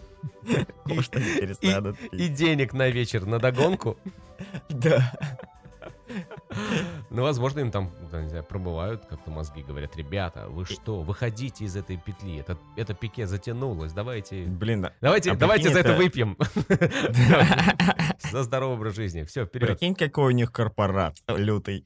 [0.87, 2.35] Может, они перестанут И пить.
[2.35, 3.97] денег на вечер на догонку.
[4.71, 5.13] Да.
[7.11, 11.77] Ну, возможно, им там, не знаю, пробывают как-то мозги, говорят, ребята, вы что, выходите из
[11.77, 14.93] этой петли, это, это пике затянулось, давайте, Блин, да.
[15.01, 16.37] давайте, А давайте за это выпьем.
[18.31, 19.25] За здоровый образ жизни.
[19.25, 19.69] Все, вперед.
[19.69, 21.85] Прикинь, какой у них корпорат лютый.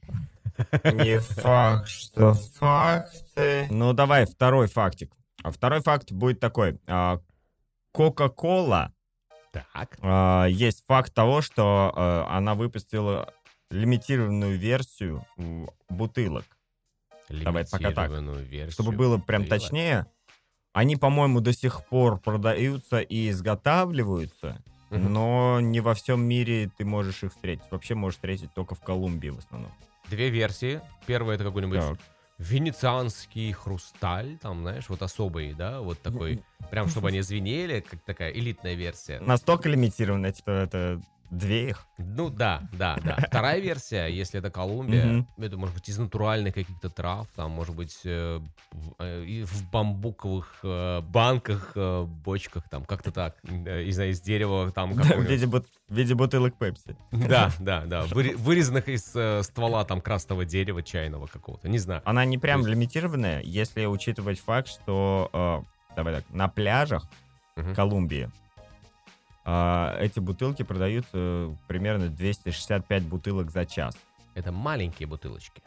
[0.83, 3.67] Не факт, что факты.
[3.69, 5.11] Ну, давай второй фактик.
[5.43, 6.79] А второй факт будет такой.
[6.87, 7.19] А,
[7.91, 8.91] Кока-кола
[9.51, 9.97] Так.
[10.01, 13.33] А, есть факт того, что а, она выпустила
[13.71, 15.25] лимитированную версию
[15.89, 16.45] бутылок.
[17.29, 18.11] Давай пока так.
[18.71, 19.61] Чтобы было прям бутылок.
[19.61, 20.05] точнее,
[20.73, 25.13] они, по-моему, до сих пор продаются и изготавливаются, Мгм.
[25.13, 27.63] но не во всем мире ты можешь их встретить.
[27.71, 29.71] Вообще можешь встретить только в Колумбии в основном.
[30.09, 30.81] Две версии.
[31.07, 31.97] Первая это какой-нибудь Так.
[32.37, 38.31] венецианский хрусталь, там, знаешь, вот особый, да, вот такой, прям чтобы они звенели, как такая
[38.31, 39.19] элитная версия.
[39.19, 41.85] Настолько лимитированная, что это две их.
[41.97, 43.15] Ну да, да, да.
[43.27, 47.97] Вторая версия, если это Колумбия, это может быть из натуральных каких-то трав, там может быть
[48.03, 48.39] э,
[48.71, 54.21] в, э, в бамбуковых э, банках, э, бочках, там как-то так, э, не знаю, из
[54.21, 55.29] дерева, там В какого-нибудь.
[55.29, 56.95] виде, бут- в виде бутылок Пепси.
[57.11, 62.01] Да, да, да, выре- вырезанных из э, ствола там красного дерева чайного какого-то, не знаю.
[62.05, 67.05] Она не прям есть- лимитированная, если учитывать факт, что э, давай так, на пляжах.
[67.73, 68.29] Колумбии
[69.45, 73.95] эти бутылки продают э, примерно 265 бутылок за час
[74.33, 75.61] Это маленькие бутылочки,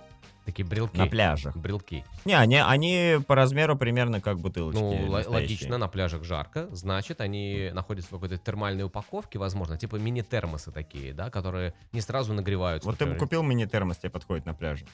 [0.44, 0.96] такие брелки.
[0.96, 1.56] на пляжах.
[1.56, 2.04] Брелки.
[2.24, 4.80] Не, они, они по размеру примерно как бутылочки.
[4.80, 5.32] Ну, настоящие.
[5.32, 11.12] логично, на пляжах жарко, значит, они находятся в какой-то термальной упаковке, возможно, типа мини-термосы такие,
[11.14, 12.88] да, которые не сразу нагреваются.
[12.88, 13.28] Вот ты бы например.
[13.28, 14.86] купил мини-термос, тебе подходит на пляже.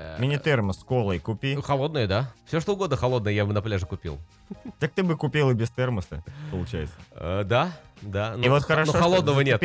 [0.00, 1.54] Э, Мини-термос с колой купи.
[1.56, 2.32] ну, Холодные, да?
[2.46, 4.18] Все что угодно холодное я бы на пляже купил.
[4.78, 6.94] Так ты бы купил и без термоса, получается.
[7.12, 8.34] Э, да, да.
[8.34, 9.60] и но вот хорошо, холодного нет.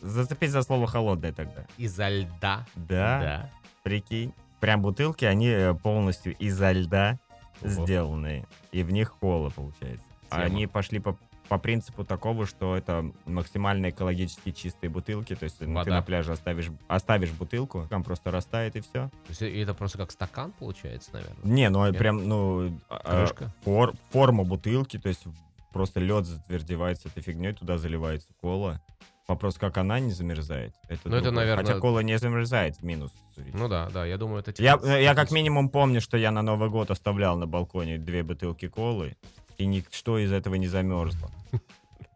[0.00, 1.66] зацепись за, слово холодное тогда.
[1.78, 2.64] Изо льда.
[2.76, 3.50] Да,
[3.82, 4.32] прикинь.
[4.60, 7.18] Прям бутылки, они э, полностью изо льда
[7.60, 8.46] сделанные.
[8.70, 10.06] И в них кола, получается.
[10.30, 10.42] А.
[10.42, 15.34] Они пошли по, по принципу такого, что это максимально экологически чистые бутылки.
[15.34, 15.90] То есть ну, ты Вода.
[15.96, 19.10] на пляже оставишь, оставишь бутылку, там просто растает и все.
[19.10, 21.36] То есть это просто как стакан получается, наверное.
[21.44, 21.98] Не, ну Нет?
[21.98, 22.78] прям, ну...
[22.88, 23.52] а, Крышка.
[23.64, 25.24] фор- форма бутылки, то есть
[25.72, 28.80] просто лед затвердевается этой фигней, туда заливается кола.
[29.28, 30.74] Вопрос, как она не замерзает.
[30.88, 33.12] Это Ну, это, наверное- Хотя кола не замерзает, минус.
[33.36, 34.52] Ну да, да, я думаю, это...
[34.62, 38.22] Я, типа- я как минимум помню, что я на Новый год оставлял на балконе две
[38.24, 39.16] бутылки колы,
[39.58, 41.30] и ничто из этого не замерзло.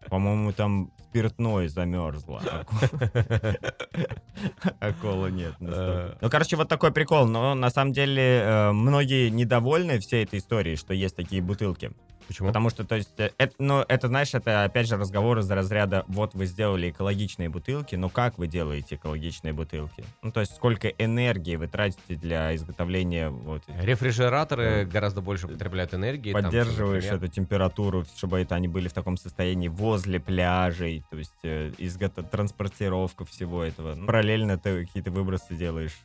[0.09, 2.43] По-моему, там спиртное замерзло.
[2.45, 2.65] а
[4.93, 5.55] ко- кола нет.
[5.59, 7.27] Ну, короче, вот такой прикол.
[7.27, 11.93] Но на самом деле э, многие недовольны всей этой историей, что есть такие бутылки.
[12.27, 12.49] Почему?
[12.49, 16.05] Потому что, то есть, э, это, ну, это, знаешь, это, опять же, разговор из разряда,
[16.09, 20.05] вот вы сделали экологичные бутылки, но как вы делаете экологичные бутылки?
[20.23, 26.33] Ну, то есть, сколько энергии вы тратите для изготовления, вот, Рефрижераторы гораздо больше потребляют энергии.
[26.33, 27.25] там, поддерживаешь например.
[27.25, 32.23] эту температуру, чтобы это они были в таком состоянии возле пляжей, то есть, э, изгото-
[32.23, 33.95] транспортировка всего этого.
[33.95, 35.97] Ну, параллельно ты какие-то выбросы делаешь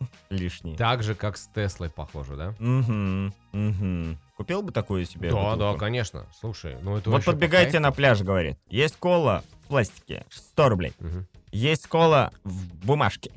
[0.30, 0.76] лишние.
[0.76, 2.48] Так же, как с Теслой, похоже, да?
[2.60, 4.16] Угу, угу.
[4.38, 5.78] Купил бы такую себе Да, да, бутылку?
[5.80, 6.26] конечно.
[6.32, 8.56] Слушай, ну это Вот подбегайте на пляж, говорит.
[8.70, 10.92] Есть кола в пластике, 100 рублей.
[11.00, 11.26] Мгм.
[11.50, 13.32] Есть кола в бумажке.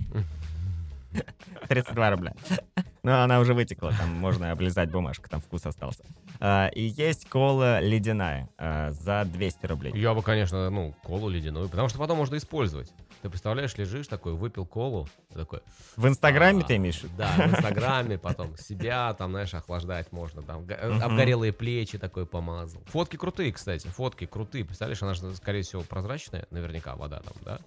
[1.67, 2.33] 32 рубля.
[3.03, 6.03] Ну, она уже вытекла, там можно облизать бумажку, там вкус остался.
[6.39, 9.91] А, и есть кола ледяная а, за 200 рублей.
[9.95, 12.93] Я бы, конечно, ну, колу ледяную, потому что потом можно использовать.
[13.21, 15.61] Ты представляешь, лежишь такой, выпил колу, такой...
[15.95, 17.01] В Инстаграме а, ты имеешь?
[17.17, 21.03] Да, в Инстаграме, потом себя, там, знаешь, охлаждать можно, там, Мгм.
[21.03, 22.81] обгорелые плечи такой помазал.
[22.87, 24.65] Фотки крутые, кстати, фотки крутые.
[24.65, 27.59] Представляешь, она же, скорее всего, прозрачная, наверняка вода там, да?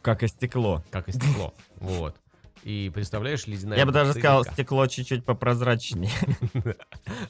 [0.00, 0.84] Как и стекло.
[0.90, 1.52] Как и стекло.
[1.80, 2.14] Вот.
[2.62, 3.78] И представляешь, ледяная...
[3.78, 6.10] Я бы даже сказал, стекло чуть-чуть попрозрачнее,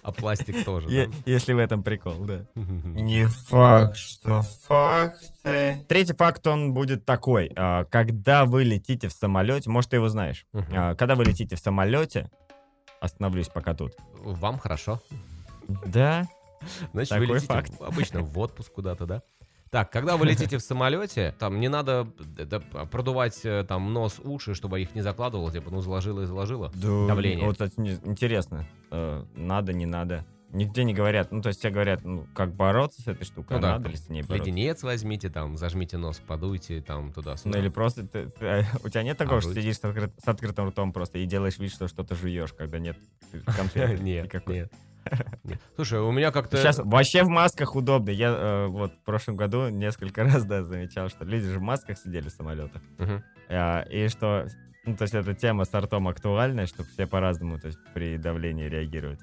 [0.02, 2.46] А пластик тоже, если в этом прикол, да.
[2.54, 5.84] Не факт, что факты.
[5.88, 7.52] Третий факт, он будет такой.
[7.56, 10.46] А, Когда вы летите в самолете, может, ты его знаешь.
[10.52, 12.30] А, Когда вы летите в самолете,
[13.00, 13.94] остановлюсь пока тут.
[14.18, 15.00] Вам хорошо.
[15.86, 16.26] Да,
[16.92, 19.22] Значит, Такой вы летите обычно в отпуск куда-то, да?
[19.70, 24.20] Так, когда вы летите в самолете, там не надо д- д- продувать э, там нос,
[24.22, 26.70] уши, чтобы их не закладывало, типа, ну, заложило и заложило.
[26.74, 27.46] Да, Давление.
[27.46, 30.24] Вот это не- интересно, э, надо, не надо.
[30.52, 33.58] Нигде не говорят, ну, то есть все говорят, ну, как бороться с этой штукой, Ну
[33.58, 34.44] а да, надо ли с ней бороться?
[34.50, 37.56] Леденец возьмите, там, зажмите нос, подуйте, там, Ну, туда-сюда.
[37.60, 40.26] или просто ты- ты- э, у тебя нет такого, А, что сидишь с, открыт- с
[40.26, 42.96] открытым ртом просто и делаешь вид, что что-то жуешь, когда нет
[43.56, 44.72] конфеты Нет, нет.
[45.76, 46.56] Слушай, у меня как-то...
[46.56, 48.10] Сейчас вообще в масках удобно.
[48.10, 51.98] Я э, вот в прошлом году несколько раз, да, замечал, что люди же в масках
[51.98, 52.82] сидели в самолетах.
[52.98, 53.22] Мгм.
[53.48, 54.46] А, и что,
[54.84, 58.68] ну, то есть эта тема с ртом актуальная, что все по-разному, то есть при давлении
[58.68, 59.20] реагируют.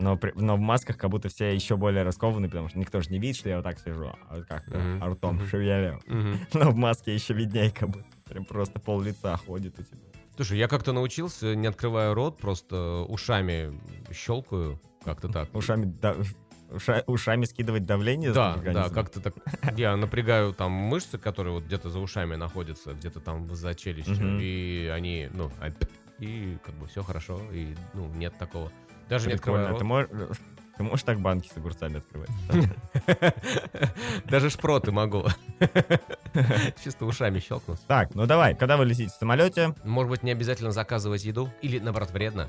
[0.00, 3.10] Но, при- но в масках как будто все еще более раскованы, потому что никто же
[3.10, 5.02] не видит, что я вот так сижу, а вот как Мгм.
[5.04, 5.46] ртом Мгм.
[5.46, 6.00] шевелю.
[6.06, 6.38] Мгм.
[6.54, 9.98] Но в маске еще виднее, как будто прям просто пол лица ходит у тебя.
[10.36, 13.76] Слушай, я как-то научился, не открывая рот, просто ушами
[14.12, 15.54] щелкаю, как-то так.
[15.54, 16.16] Ушами, да-
[16.70, 18.32] уша- ушами скидывать давление?
[18.32, 19.34] Да, да, как-то так.
[19.76, 24.38] Я напрягаю там мышцы, которые вот где-то за ушами находятся, где-то там за челюстью, Мгм.
[24.42, 25.72] и они, ну, а-
[26.22, 28.70] и как бы все хорошо, и ну нет такого.
[29.08, 29.98] Даже не открываю Прикольно.
[29.98, 30.08] рот.
[30.08, 30.38] Ты можешь,
[30.76, 32.28] ты можешь так банки с огурцами открывать?
[34.26, 35.24] Даже шпроты могу.
[36.84, 37.80] Чисто ушами щелкнуть.
[37.86, 41.50] Так, ну давай, когда вы летите в самолете, Может быть, не обязательно заказывать еду?
[41.62, 42.48] Или, наоборот, вредно?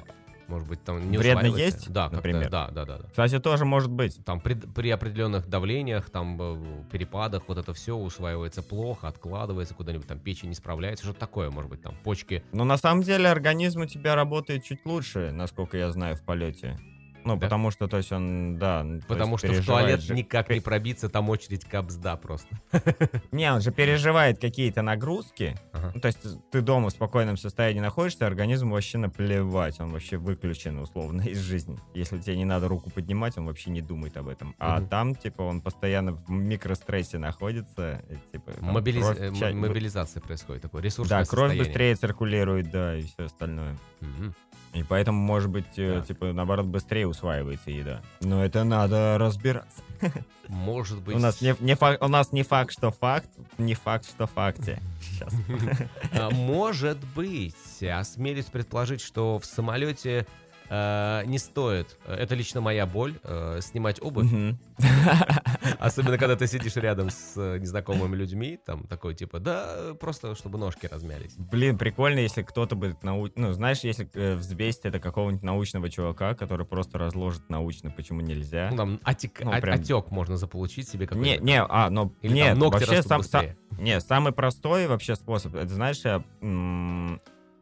[0.50, 2.50] Может быть, там не Вредно есть, Да, например?
[2.50, 2.98] да, да, да.
[2.98, 3.10] да.
[3.10, 4.20] кстати, тоже может быть.
[4.26, 10.08] Там при, при определенных давлениях, там э, перепадах, вот это все усваивается плохо, откладывается куда-нибудь,
[10.08, 12.44] там печень не справляется, что-то такое, может быть, там почки.
[12.52, 16.80] Но на самом деле организм у тебя работает чуть лучше, насколько я знаю, в полете.
[17.26, 17.42] Ну, Да?
[17.42, 18.84] потому что, то есть он, да...
[18.84, 22.48] то Потому что в туалет же- никак не пробиться, там очередь капсда просто.
[23.32, 25.56] Не, он же переживает какие-то нагрузки.
[25.74, 25.92] Ага.
[25.96, 26.20] Ну, то есть
[26.52, 31.78] ты дома в спокойном состоянии находишься, организму вообще наплевать, он вообще выключен условно из жизни.
[31.94, 34.56] Если тебе не надо руку поднимать, он вообще не думает об этом.
[34.58, 34.88] А Мгм.
[34.90, 38.02] там, типа, он постоянно в микрострессе находится.
[38.10, 41.64] и, типа, Мобилиз- кровь э, Мобилизация происходит, такое ресурсное Да, кровь состояние.
[41.66, 43.78] быстрее циркулирует, да, и все остальное.
[44.02, 44.34] Мгм.
[44.74, 46.02] И поэтому, может быть, э, Да.
[46.06, 48.02] типа, наоборот, быстрее усваивается еда.
[48.22, 49.82] Но это надо разбираться.
[50.48, 51.16] Может быть...
[51.16, 54.80] У нас не, не фак- у нас не факт, что факт, не факт, что факте.
[55.02, 55.34] Сейчас.
[56.14, 60.26] А, Может быть, осмелюсь предположить, что в самолете
[60.70, 64.28] э, не стоит, э, это лично моя боль, э, снимать обувь,
[65.80, 70.58] особенно когда ты сидишь рядом с э, незнакомыми людьми, там такой типа, да, просто чтобы
[70.58, 71.36] ножки размялись.
[71.38, 73.30] Блин, прикольно, если кто-то бы нау...
[73.36, 78.70] Ну, знаешь, если э, взвесить это какого-нибудь научного чувака, который просто разложит научно, почему нельзя.
[78.72, 81.44] Ну, там отек, Ну, о- прям- отек можно заполучить себе Не, какой-то.
[81.44, 83.46] не, а, ну, Или нет, там ногти вообще сам, сам-
[83.78, 87.20] не, самый простой вообще способ, это знаешь, я, м,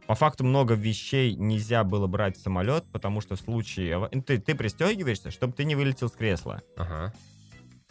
[0.08, 4.56] по факту много вещей нельзя было брать в самолет, потому что в случае, ты, ты
[4.56, 6.62] пристегиваешься, чтобы ты не вылетел с кресла.
[6.78, 7.14] Ага.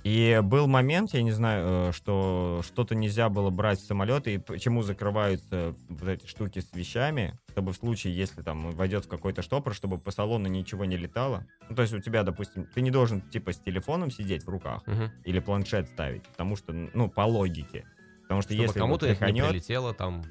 [0.03, 4.39] И был момент, я не знаю, э, что что-то нельзя было брать в самолет, и
[4.39, 9.43] почему закрываются вот эти штуки с вещами, чтобы в случае, если там войдет в какой-то
[9.43, 11.45] штопор, чтобы по салону ничего не летало.
[11.69, 14.87] Ну, то есть у тебя, допустим, ты не должен типа с телефоном сидеть в руках
[14.87, 15.11] Мгм.
[15.25, 17.85] или планшет ставить, потому что, ну, по логике.
[18.23, 20.23] Потому что Чтобы если кому-то вот это не прилетело там.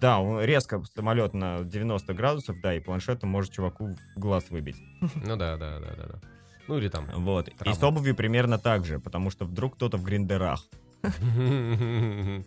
[0.00, 4.76] Да, он резко самолет на 90 градусов, да, и планшетом может чуваку в глаз выбить.
[5.14, 6.20] Ну да, да, да, да, да.
[6.68, 7.06] Ну или там.
[7.16, 7.48] Вот.
[7.48, 7.78] И Травма.
[7.78, 10.64] с обувью примерно так же, потому что вдруг кто-то в гриндерах.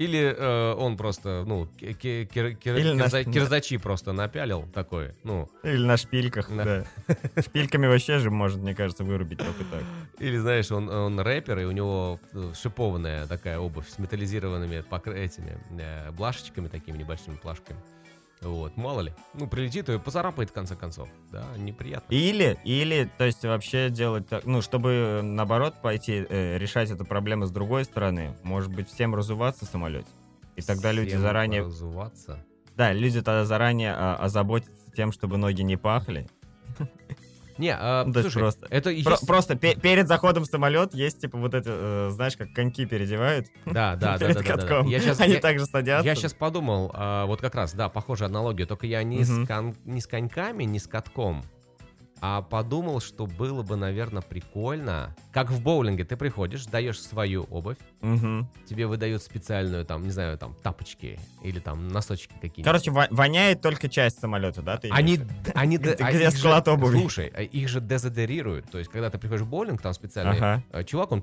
[0.00, 4.62] Или э, он просто, ну, ки- ки- кир- кир- Или на- кирза- кирзачи просто напялил
[4.72, 6.64] такой, ну, Или на шпильках, Да.
[7.06, 7.16] да.
[7.42, 9.82] Шпильками вообще же может, мне кажется, вырубить только так.
[10.18, 15.18] или, знаешь, он, он рэпер, и у него э, шипованная такая обувь с металлизированными покры-
[15.18, 17.78] этими э, блашечками такими небольшими плашками.
[18.42, 19.12] Вот, мало ли.
[19.34, 21.08] Ну, прилетит и поцарапает, в конце концов.
[21.30, 22.12] Да, неприятно.
[22.12, 27.44] Или, или, то есть вообще делать так, ну, чтобы наоборот пойти э, решать эту проблему
[27.44, 30.08] с другой стороны, может быть, всем разуваться в самолете.
[30.56, 32.44] И тогда люди Всем заранее, разуваться.
[32.76, 36.26] да, люди тогда заранее а, озаботятся тем, чтобы ноги не пахли.
[37.60, 40.46] Не, а, Ну, то есть слушай, просто- это Про- есть- просто пе- перед заходом в
[40.46, 44.42] самолет есть, типа, вот это, э, знаешь, как коньки передевают Да, да, да, перед да,
[44.42, 44.56] да, да.
[44.56, 44.86] катком.
[44.88, 46.06] Я сейчас, Они я, также садятся.
[46.06, 49.46] я сейчас подумал, а, вот как раз, да, похожая аналогия, только я не, с, Мгм.
[49.46, 51.44] кон- не с коньками, не с катком,
[52.22, 55.14] а подумал, что было бы, наверное, прикольно.
[55.32, 58.48] Как в боулинге, ты приходишь, даешь свою обувь, Мгм.
[58.68, 62.64] тебе выдают специальную, там, не знаю, там, тапочки или там носочки какие-нибудь.
[62.64, 64.76] Короче, во- воняет только часть самолета, да?
[64.76, 65.20] Ты Они,
[65.54, 66.98] они, Где- же- склад обуви?
[67.00, 68.70] Слушай, а их же дезодорируют.
[68.70, 70.62] То есть, когда ты приходишь в боулинг, там специальный Ага.
[70.72, 71.22] э, чувак, он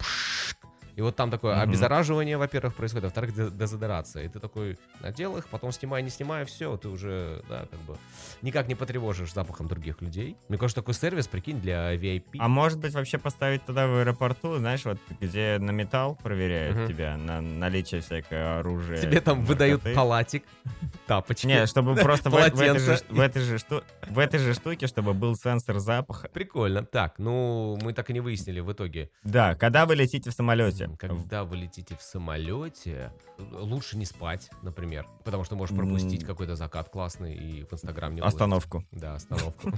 [0.95, 1.70] и вот там такое Мгм.
[1.70, 4.24] обеззараживание, во-первых, происходит, а во-вторых, де- дезодорация.
[4.24, 7.98] И ты такой надел их, потом снимай, не снимай, все, ты уже, да, как бы
[8.41, 10.38] никак не потревожишь запахом других людей.
[10.49, 12.38] Мне кажется, такой сервис, прикинь, для VIP.
[12.39, 16.88] А может быть вообще поставить туда в аэропорту, знаешь, вот где на металл проверяют Мгм.
[16.88, 18.97] тебя, на наличие всякого оружия.
[19.01, 19.95] Тебе там выдают наркоты.
[19.95, 20.43] халатик,
[21.07, 21.45] тапочки.
[21.47, 24.88] Не, чтобы просто в, в этой же, в, этой же шту- в этой же штуке,
[24.88, 26.29] чтобы был сенсор запаха.
[26.29, 26.83] Прикольно.
[26.83, 29.09] Так, ну, мы так и не выяснили в итоге.
[29.23, 30.89] Да, когда вы летите в самолете.
[30.99, 36.89] Когда вы летите в самолете, лучше не спать, например, потому что можешь пропустить какой-то закат
[36.89, 38.21] классный и в Инстаграм не.
[38.28, 38.84] Остановку.
[38.91, 39.71] Да, остановку.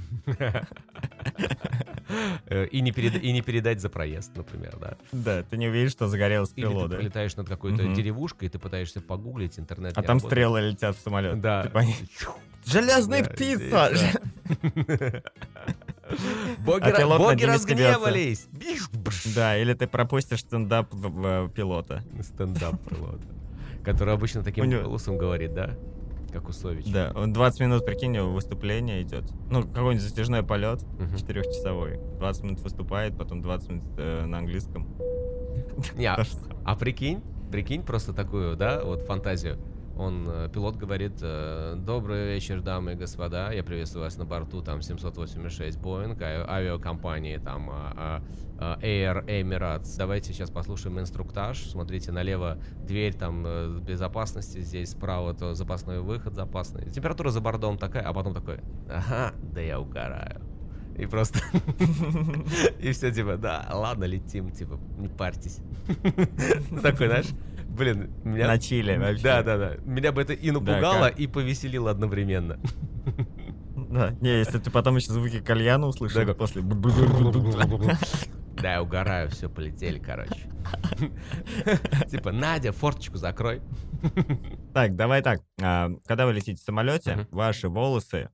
[2.48, 4.98] Э, И не, переда- и не передать за проезд, например, да.
[5.12, 6.96] Да, ты не увидишь, что загорелось Или крыло, ты да?
[6.98, 7.94] пролетаешь над какой-то Мгм.
[7.94, 10.32] деревушкой, и ты пытаешься погуглить, интернет А там работает.
[10.32, 11.40] стрелы летят в самолет.
[11.40, 11.64] Да.
[11.64, 11.86] Ты пон-
[12.66, 13.92] Железная Да, птица!
[16.60, 18.48] Боги, А пилот боги разгневались!
[19.36, 22.04] Да, или ты пропустишь стендап пилота.
[22.24, 23.24] Стендап пилота.
[23.84, 25.76] Который обычно таким голосом говорит, да?
[26.32, 26.92] Как у Совича.
[26.92, 29.24] Да, он 20 минут, прикинь, у него выступление идет.
[29.50, 30.84] Ну, какой-нибудь затяжной полет,
[31.18, 32.00] четырехчасовой.
[32.20, 34.88] 20 минут выступает, потом 20 минут э, на английском.
[35.96, 36.24] Не, а-
[36.66, 37.22] А прикинь,
[37.52, 39.58] прикинь просто такую, да, вот фантазию.
[40.00, 44.62] Он, э, пилот говорит, э, добрый вечер, дамы и господа, я приветствую вас на борту
[44.62, 48.24] там 786 Boeing, а- авиакомпании там а,
[48.58, 49.98] а, Air Emirates.
[49.98, 51.70] Давайте сейчас послушаем инструктаж.
[51.70, 56.90] Смотрите налево дверь там э, безопасности, здесь справа то запасной выход запасный.
[56.90, 60.49] Температура за бортом такая, а потом такой, ага, да я угораю.
[61.00, 61.40] И просто...
[62.80, 65.60] И все, типа, да, ладно, летим, типа, не парьтесь.
[66.84, 67.28] Такой, знаешь,
[67.70, 68.48] блин, меня...
[68.48, 69.24] На чили вообще.
[69.24, 69.76] Да, да, да.
[69.86, 72.60] Меня бы это и напугало, и повеселило одновременно.
[73.90, 74.12] Да.
[74.22, 76.62] Не, если ты потом еще звуки кальяна услышишь после...
[78.62, 80.52] Да, я угораю, все, полетели, короче.
[82.12, 83.62] Типа, Надя, форточку закрой.
[84.74, 85.42] Так, давай так.
[85.62, 88.30] а, Когда вы летите в самолете, ваши волосы...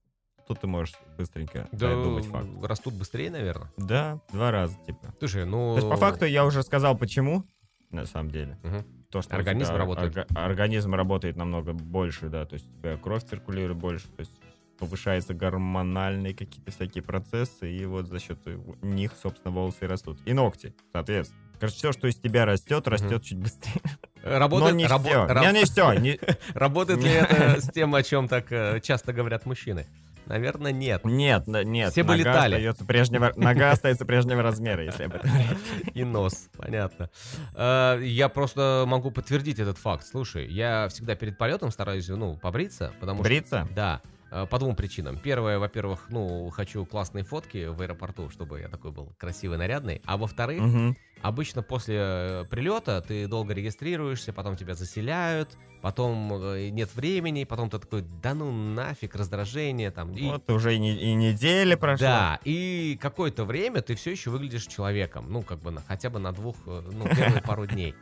[0.47, 2.47] Тут ты можешь быстренько Да, придумать факт.
[2.63, 3.71] растут быстрее, наверное.
[3.77, 5.13] Да, два раза, типа.
[5.19, 5.73] Слушай, ну...
[5.73, 7.43] То есть, по факту, я уже сказал, почему,
[7.89, 8.57] на самом деле.
[8.63, 8.85] Мгм.
[9.09, 10.15] То, что Организм тебя работает.
[10.15, 14.33] орга- организм работает намного больше, да, то есть у тебя кровь циркулирует больше, то есть
[14.77, 18.37] повышаются гормональные какие-то всякие процессы, и вот за счет
[18.81, 20.19] них, собственно, волосы и растут.
[20.25, 21.41] И ногти, соответственно.
[21.59, 23.81] Короче, все, что из тебя растет, растет чуть быстрее.
[24.21, 25.25] Работает, Но не рабо- все.
[25.27, 25.93] раб- Не, не все.
[25.93, 26.19] Не...
[26.53, 29.85] Работает ли это с тем, о чем так э, часто говорят мужчины?
[30.27, 31.05] Наверное, нет.
[31.05, 31.91] Нет, нет.
[31.91, 32.55] Все бы нога летали.
[32.55, 33.33] Остается прежнего...
[33.35, 35.29] Нога остается прежнего размера, если об этом.
[35.93, 37.09] И нос, понятно.
[37.53, 40.05] Э, Я просто могу подтвердить этот факт.
[40.05, 43.23] Слушай, я всегда перед полетом стараюсь, ну, побриться, потому что...
[43.23, 43.67] Бриться?
[43.75, 44.01] Да.
[44.35, 45.17] Э, По двум причинам.
[45.17, 50.01] Первое, во-первых, ну, хочу классные фотки в аэропорту, чтобы я такой был красивый, нарядный.
[50.05, 50.97] А во-вторых, Мгм.
[51.21, 57.69] обычно после э, прилета ты долго регистрируешься, потом тебя заселяют, потом э, нет времени, потом
[57.69, 60.11] ты такой, да ну нафиг, раздражение там.
[60.11, 62.05] И, Вот уже и, не- и неделя прошла.
[62.05, 66.19] да, и какое-то время ты все еще выглядишь человеком, ну, как бы на, хотя бы
[66.19, 67.95] на двух, ну, первые пару дней.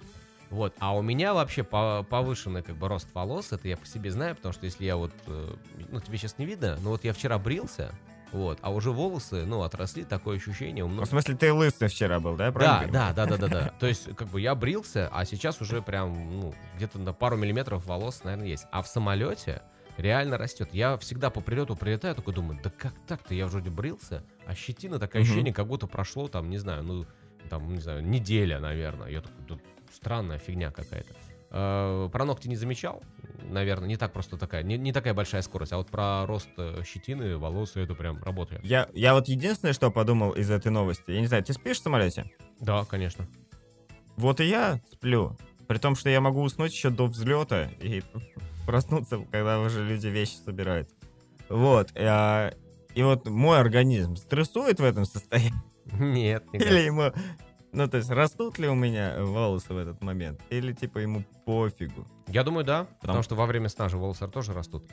[0.54, 4.12] Вот, а у меня вообще по- повышенный как бы рост волос, это я по себе
[4.12, 5.56] знаю, потому что если я вот, э,
[5.89, 7.91] ну, тебе сейчас не видно, но вот я вчера брился,
[8.32, 11.08] вот, а уже волосы, ну, отросли, такое ощущение у многих.
[11.08, 12.45] в смысле, ты лысый вчера был, да?
[12.45, 13.74] Да, Правильно да, да, да, да, да.
[13.80, 17.88] То есть, как бы я брился, а сейчас уже прям, ну, где-то на пару миллиметров
[17.88, 18.68] волос, наверное, есть.
[18.72, 19.64] А в самолете
[19.97, 20.70] реально растет.
[20.72, 23.34] Я всегда по прилету прилетаю, такой думаю, да как так-то?
[23.34, 27.06] Я вроде брился, а щетина такое ощущение, как будто прошло там, не знаю, ну,
[27.49, 29.10] там, не знаю, неделя, наверное.
[29.10, 29.58] Я такой, «Да
[29.94, 31.14] странная фигня какая-то.
[31.52, 33.04] Э, Про ногти не замечал,
[33.44, 36.82] наверное, не так просто такая, не, не такая большая скорость, а вот про рост э,
[36.86, 38.64] щетины, волос, это прям работает.
[38.66, 41.84] Я, я вот единственное, что подумал из этой новости, я не знаю, ты спишь в
[41.84, 42.32] самолете?
[42.60, 43.28] Да, конечно.
[44.16, 45.38] Вот и я сплю.
[45.68, 48.02] При том, что я могу уснуть еще до взлета и
[48.66, 50.89] проснуться, когда уже люди вещи собирают.
[51.50, 51.91] Вот.
[51.96, 52.52] а,
[52.96, 55.54] И вот мой организм стрессует в этом состоянии?
[55.91, 57.12] Нет, не Или ему...
[57.74, 60.39] Ну, то есть, растут ли у меня волосы в этот момент?
[60.49, 62.07] Или, типа, ему пофигу?
[62.28, 64.86] Я думаю, да, потому Потому- что во время сна же волосы тоже растут.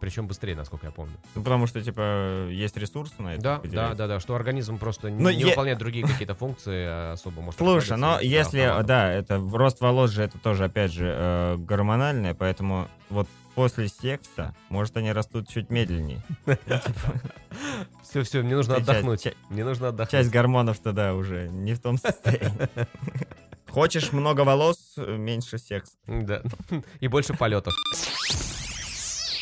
[0.00, 1.14] Причем быстрее, насколько я помню.
[1.34, 3.42] Ну, потому что, типа, есть ресурсы на это.
[3.42, 6.86] Да, да, да, да, что организм просто не, Но не я- выполняет другие какие-то функции
[6.88, 8.86] а особо может Слушай, но если, автоматом.
[8.86, 14.54] да, это рост волос же это тоже, опять же, э, гормональное, поэтому вот после секса,
[14.70, 16.22] может, они растут чуть медленнее.
[18.10, 19.22] Все, все, мне нужно Часть- отдохнуть.
[19.22, 20.10] ча- Мне нужно отдохнуть.
[20.10, 22.68] Часть гормонов тогда уже не в том состоянии.
[23.70, 25.92] Хочешь много волос, меньше секс.
[26.06, 26.42] Да.
[26.98, 27.72] И больше полетов.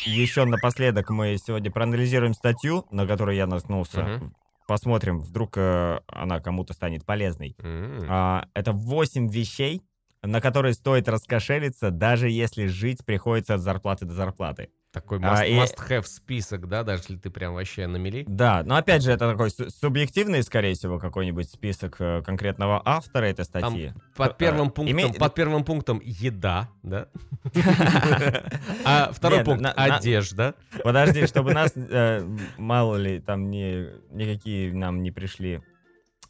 [0.05, 4.21] Еще напоследок мы сегодня проанализируем статью, на которую я наткнулся.
[4.67, 7.55] Посмотрим, вдруг э, она кому-то станет полезной.
[7.57, 8.05] М.
[8.07, 9.81] А, это 8 вещей,
[10.21, 14.69] на которые стоит раскошелиться, даже если жить приходится от зарплаты до зарплаты.
[14.91, 18.23] Такой А, must, и- must-have список, да, даже если ты прям вообще на мели.
[18.27, 23.25] Да, но опять же, это такой су- субъективный, скорее всего, какой-нибудь список э, конкретного автора
[23.25, 23.93] этой статьи.
[24.15, 27.07] Под А, первым пунктом, имей- под первым пунктом еда, да?
[28.83, 30.55] А второй пункт одежда.
[30.83, 32.27] Подожди, чтобы нас, э,
[32.57, 35.61] мало ли, там никакие нам не пришли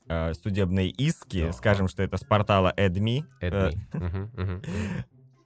[0.09, 3.23] э, судебные иски, скажем, что это с портала AdMe.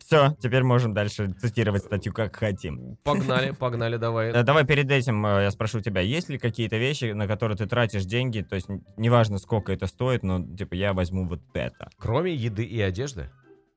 [0.06, 2.98] Все, теперь можем дальше цитировать статью как хотим.
[3.04, 4.32] Погнали, погнали, давай.
[4.32, 7.66] Э, Давай перед этим э, я спрошу тебя, есть ли какие-то вещи, на которые ты
[7.66, 11.90] тратишь деньги, то есть неважно, сколько это стоит, но типа я возьму вот это.
[11.98, 13.30] Кроме еды и одежды?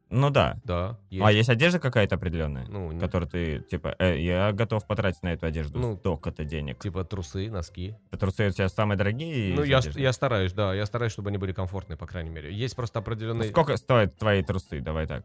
[0.09, 0.57] Ну да.
[0.65, 2.67] Да, А есть одежда какая-то определенная?
[2.69, 6.79] Ну, Которую ты, типа, «Э, я готов потратить на эту одежду Ну, столько-то денег.
[6.79, 7.97] Типа трусы, носки.
[8.19, 9.55] Трусы у тебя самые дорогие?
[9.55, 10.01] Ну, я, одежды?
[10.01, 12.55] я стараюсь, да, я стараюсь, чтобы они были комфортные, по крайней мере.
[12.55, 13.49] Есть просто Ну, определенный...
[13.49, 14.81] Сколько стоят твои трусы?
[14.81, 15.25] Давай так.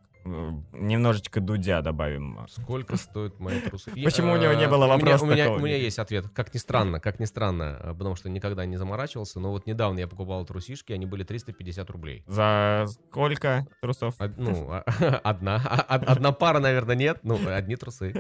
[0.73, 2.39] Немножечко дудя добавим.
[2.49, 3.91] Сколько стоят мои трусы?
[3.91, 5.59] Почему у него не было Э, вопроса У меня, такого?
[5.59, 6.25] у меня есть ответ.
[6.33, 9.99] Как ни странно, как ни странно, э, потому что никогда не заморачивался, но вот недавно
[9.99, 12.23] я покупал трусишки, они были 350 рублей.
[12.27, 14.15] За сколько трусов?
[14.37, 14.70] Ну,
[15.23, 15.61] одна.
[15.65, 17.19] А- од- Одна пара, наверное, нет.
[17.23, 18.13] Ну, одни трусы.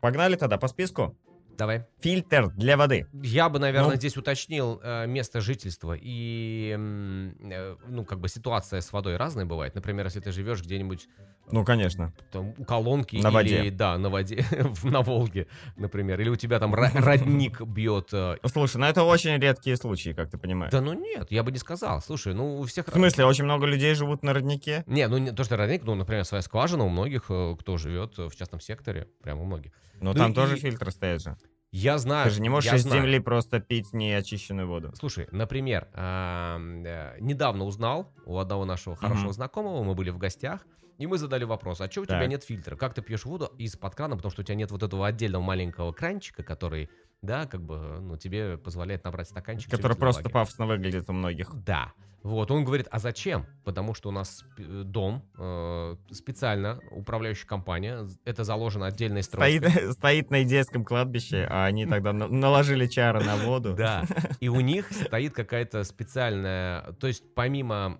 [0.00, 1.16] Погнали тогда по списку.
[1.56, 1.84] Давай.
[2.00, 3.06] Фильтр для воды.
[3.22, 3.96] Я бы, наверное, Ну.
[3.96, 5.96] здесь уточнил э, место жительства.
[5.98, 9.74] И, э, ну, как бы ситуация с водой разная бывает.
[9.74, 11.08] Например, если ты живешь где-нибудь
[11.52, 12.12] Ну, конечно.
[12.32, 13.70] там, у колонки На или, воде.
[13.70, 14.44] да, на воде,
[14.82, 15.46] на Волге,
[15.76, 18.08] например, или у тебя там ро- родник бьет.
[18.12, 20.72] э, Слушай, ну это очень редкие случаи, как ты понимаешь.
[20.72, 22.00] Да ну нет, я бы не сказал.
[22.02, 22.86] Слушай, ну у всех...
[22.88, 24.84] В смысле, очень много людей живут на роднике?
[24.86, 28.16] Не, ну не то, что родник, ну, например, своя скважина у многих, э, кто живет
[28.18, 29.72] в частном секторе, прям у многих.
[30.00, 31.36] Но Ну там и- тоже фильтры стоят же.
[31.70, 32.28] Я знаю.
[32.28, 33.02] Ты же не можешь из знаю.
[33.02, 34.92] земли просто пить неочищенную воду.
[34.94, 39.32] Слушай, например, э, недавно узнал у одного нашего хорошего Мгм.
[39.32, 40.66] знакомого, мы были в гостях,
[40.98, 42.28] и мы задали вопрос, а что у тебя Так.
[42.28, 42.76] нет фильтра?
[42.76, 45.92] Как ты пьешь воду из-под крана, потому что у тебя нет вот этого отдельного маленького
[45.92, 46.88] кранчика, который,
[47.22, 49.68] да, как бы, ну, тебе позволяет набрать стаканчик.
[49.70, 51.50] Который просто пафосно выглядит у многих.
[51.64, 51.92] Да.
[52.24, 53.46] Вот, он говорит, а зачем?
[53.64, 59.58] Потому что у нас э, дом, э, специально управляющая компания, это заложено отдельной строчкой.
[59.70, 63.74] Стоит, стоит на идейском кладбище, а они тогда на- наложили чары на воду.
[63.84, 64.04] Да,
[64.40, 67.98] и у них стоит какая-то специальная, то есть помимо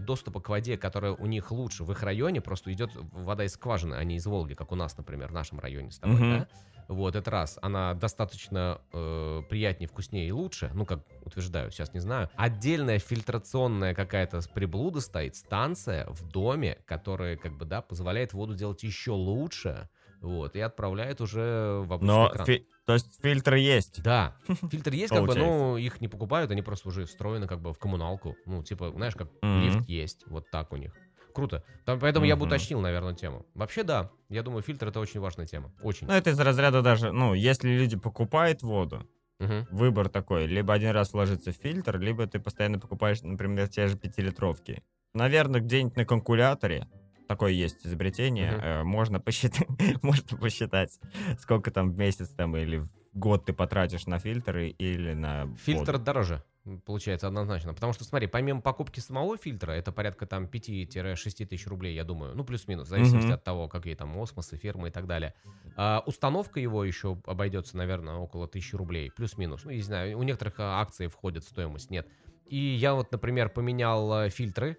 [0.00, 3.94] доступа к воде, которая у них лучше в их районе, просто идет вода из скважины,
[3.94, 6.48] а не из Волги, как у нас, например, в нашем районе с тобой, да?
[6.88, 7.58] Вот, это раз.
[7.62, 12.28] Она достаточно э, приятнее, вкуснее и лучше, ну, как утверждаю, сейчас не знаю.
[12.36, 18.82] Отдельная фильтрационная какая-то приблуда стоит, станция в доме, которая, как бы, да, позволяет воду делать
[18.82, 19.88] еще лучше,
[20.20, 22.46] вот, и отправляет уже в обычный Но, экран.
[22.46, 24.02] фи- то есть фильтры есть.
[24.02, 24.36] Да,
[24.70, 25.76] фильтры есть, как бы, но Получается.
[25.76, 28.36] их не покупают, они просто уже встроены как бы в коммуналку.
[28.46, 30.92] Ну, типа, знаешь, как лифт есть, вот так у них.
[31.34, 31.64] Круто.
[31.84, 33.46] Там, поэтому я бы уточнил, наверное, тему.
[33.54, 35.72] Вообще, да, я думаю, фильтр это очень важная тема.
[35.82, 36.06] Очень.
[36.06, 39.06] Ну, это из разряда даже, ну, если люди покупают воду,
[39.40, 39.66] Мгм.
[39.70, 43.96] выбор такой, либо один раз вложится в фильтр, либо ты постоянно покупаешь, например, те же
[43.96, 44.82] пятилитровки.
[45.14, 46.86] Наверное, где-нибудь на калькуляторе,
[47.28, 48.60] такое есть изобретение, Мгм.
[48.64, 49.66] э, можно посчитать,
[50.02, 50.98] можно посчитать,
[51.38, 55.92] сколько там в месяц там или в год ты потратишь на фильтры или на Фильтр
[55.92, 56.04] воду.
[56.04, 56.42] дороже,
[56.84, 57.74] получается, однозначно.
[57.74, 62.34] Потому что, смотри, помимо покупки самого фильтра, это порядка там 5-6 тысяч рублей, я думаю.
[62.34, 63.34] Ну, плюс-минус, в зависимости Мгм.
[63.34, 65.34] от того, какие там осмосы, фермы и так далее.
[65.76, 69.64] А, установка его еще обойдется, наверное, около 1000 рублей, плюс-минус.
[69.64, 72.06] Ну, не знаю, у некоторых а, акций входит стоимость, нет.
[72.46, 74.78] И я вот, например, поменял а, фильтры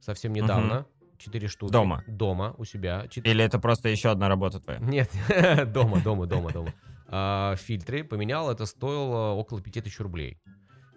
[0.00, 0.86] совсем недавно.
[1.18, 1.70] Четыре штуки.
[1.70, 2.02] Дома?
[2.06, 3.06] Дома, у себя.
[3.08, 4.78] Четыре- Или это просто еще одна работа твоя?
[4.80, 5.10] Нет,
[5.72, 6.72] дома, дома, дома, дома.
[7.08, 10.38] А, фильтры поменял, это стоило около 5000 рублей.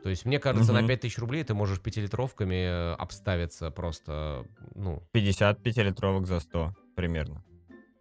[0.04, 0.90] То есть, мне кажется, на Мгм.
[0.90, 4.46] 5000 рублей ты можешь пятилитровками э, обставиться просто,
[4.76, 7.44] ну, 55 литровок за 100 примерно.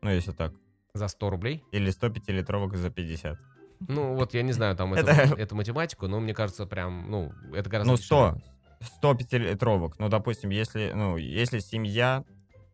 [0.03, 0.53] Ну, если так.
[0.95, 1.65] за 100 рублей.
[1.73, 3.39] Или 105 литровок за 50.
[3.89, 7.33] Ну, вот я не знаю там эту, Это- эту математику, но мне кажется, прям, ну,
[7.55, 8.43] это гораздо Ну, дешевле.
[8.81, 8.97] 100.
[8.97, 9.99] 100 пятилитровок.
[10.01, 12.25] Ну, допустим, если, ну, если семья,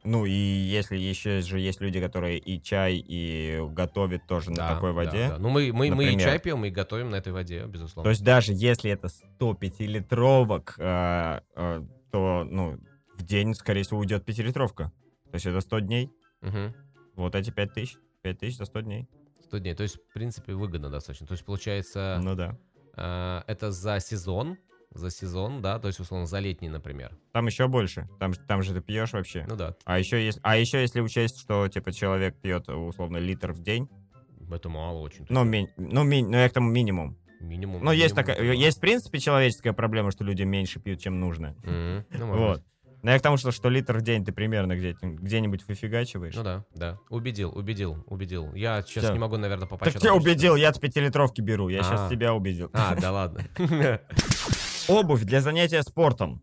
[0.08, 4.74] ну, и если еще же есть люди, которые и чай, и готовят тоже Да, на
[4.74, 5.28] такой да, воде.
[5.28, 5.38] да.
[5.38, 8.04] Ну, мы, мы, мы и чай пьем, и готовим на этой воде, безусловно.
[8.04, 12.78] То есть даже если это 100 пятилитровок, э, э, то, ну,
[13.16, 14.92] в день, скорее всего, уйдет пятилитровка.
[15.30, 16.10] То есть это 100 дней.
[16.40, 16.74] Мгм.
[17.16, 17.96] Вот эти 5 тысяч.
[18.22, 19.08] 5 тысяч за 100 дней.
[19.44, 19.74] 100 дней.
[19.74, 21.26] То есть, в принципе, выгодно достаточно.
[21.26, 22.56] То есть, получается, Ну да.
[22.96, 24.56] э, это за сезон,
[24.98, 27.16] за сезон, да, то есть, условно, за летний, например.
[27.32, 28.08] Там еще больше.
[28.18, 29.46] Там, там же ты пьешь вообще.
[29.48, 33.52] Ну да, А еще, если, а еще если учесть, что типа человек пьет условно литр
[33.52, 33.88] в день,
[34.50, 35.26] это мало очень.
[35.28, 37.16] ну, ми- ну, ми- ну я к тому минимум.
[37.40, 37.84] Минимум.
[37.84, 38.52] Ну, есть минимум такая, мало.
[38.52, 41.54] есть в принципе человеческая проблема, что люди меньше пьют, чем нужно.
[41.64, 42.04] Мгм.
[42.18, 42.64] Ну, Вот.
[43.04, 46.34] Но я к тому, что, что литр в день ты примерно где- где-нибудь выфигачиваешь.
[46.34, 46.98] Ну да, да.
[47.10, 48.52] Убедил, убедил, убедил.
[48.54, 49.12] Я сейчас Всё.
[49.12, 51.82] не могу, наверное, по так тебя убедил, я-то пятилитровки беру, я А.
[51.84, 52.70] сейчас тебя убедил.
[52.72, 53.44] А, да ладно.
[54.88, 56.42] Обувь для занятия спортом.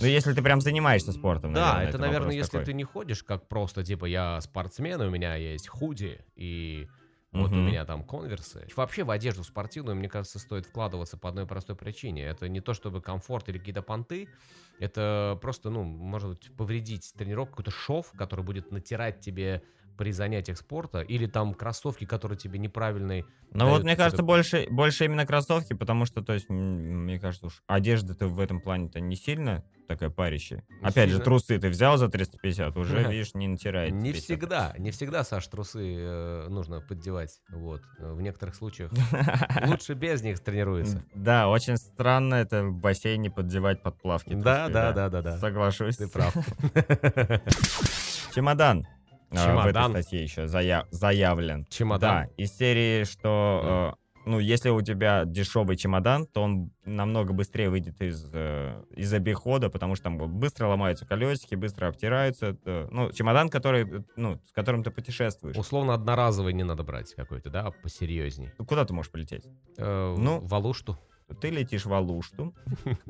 [0.00, 2.60] Ну, если ты прям занимаешься спортом, Да, наверное, это, наверное, если такой.
[2.60, 6.90] ты не ходишь как просто, типа, я спортсмен, у меня есть худи, и
[7.32, 7.62] вот у Мгм.
[7.62, 8.66] меня там конверсы.
[8.76, 12.24] Вообще в одежду спортивную, мне кажется, стоит вкладываться по одной простой причине.
[12.24, 14.32] Это не то чтобы комфорт или какие-то понты,
[14.78, 19.62] это просто, ну, может быть, повредить тренировку, какой-то шов, который будет натирать тебе
[19.98, 23.26] при занятиях спорта, или там кроссовки, которые тебе неправильные.
[23.52, 27.62] Ну вот, мне кажется, больше, больше именно кроссовки, потому что, то есть, мне кажется, уж
[27.66, 30.64] одежда-то в этом плане-то не сильно такая парящая.
[30.68, 31.24] Не Опять же, сильно.
[31.24, 33.92] трусы ты взял за 350, уже, видишь, не натирает.
[33.92, 37.40] Не всегда, не всегда, Саш, трусы э, нужно поддевать.
[37.50, 37.82] Вот.
[37.98, 38.92] В некоторых случаях
[39.66, 41.02] лучше без них тренируется.
[41.14, 44.34] Да, очень странно это в бассейне поддевать под плавки.
[44.34, 45.38] Да, да, да, да, да.
[45.38, 45.96] Соглашусь.
[45.96, 46.34] Ты прав.
[48.34, 48.86] Чемодан.
[49.30, 49.90] А, В Чемодан.
[49.92, 51.66] этой статье еще зая- заявлен.
[51.70, 52.24] Чемодан.
[52.26, 57.70] Да, из серии, что, э, ну, если у тебя дешевый чемодан, то он намного быстрее
[57.70, 62.46] выйдет из, э, из обихода, потому что там быстро ломаются колесики, быстро обтираются.
[62.48, 65.56] Это, ну, чемодан, который, э, ну, с которым ты путешествуешь.
[65.56, 68.50] Условно одноразовый не надо брать какой-то, да, посерьезней.
[68.58, 69.46] Ну, Куда ты можешь полететь?
[69.78, 70.98] Э, Ну, в Алушту.
[71.42, 72.54] Ты летишь в Алушту.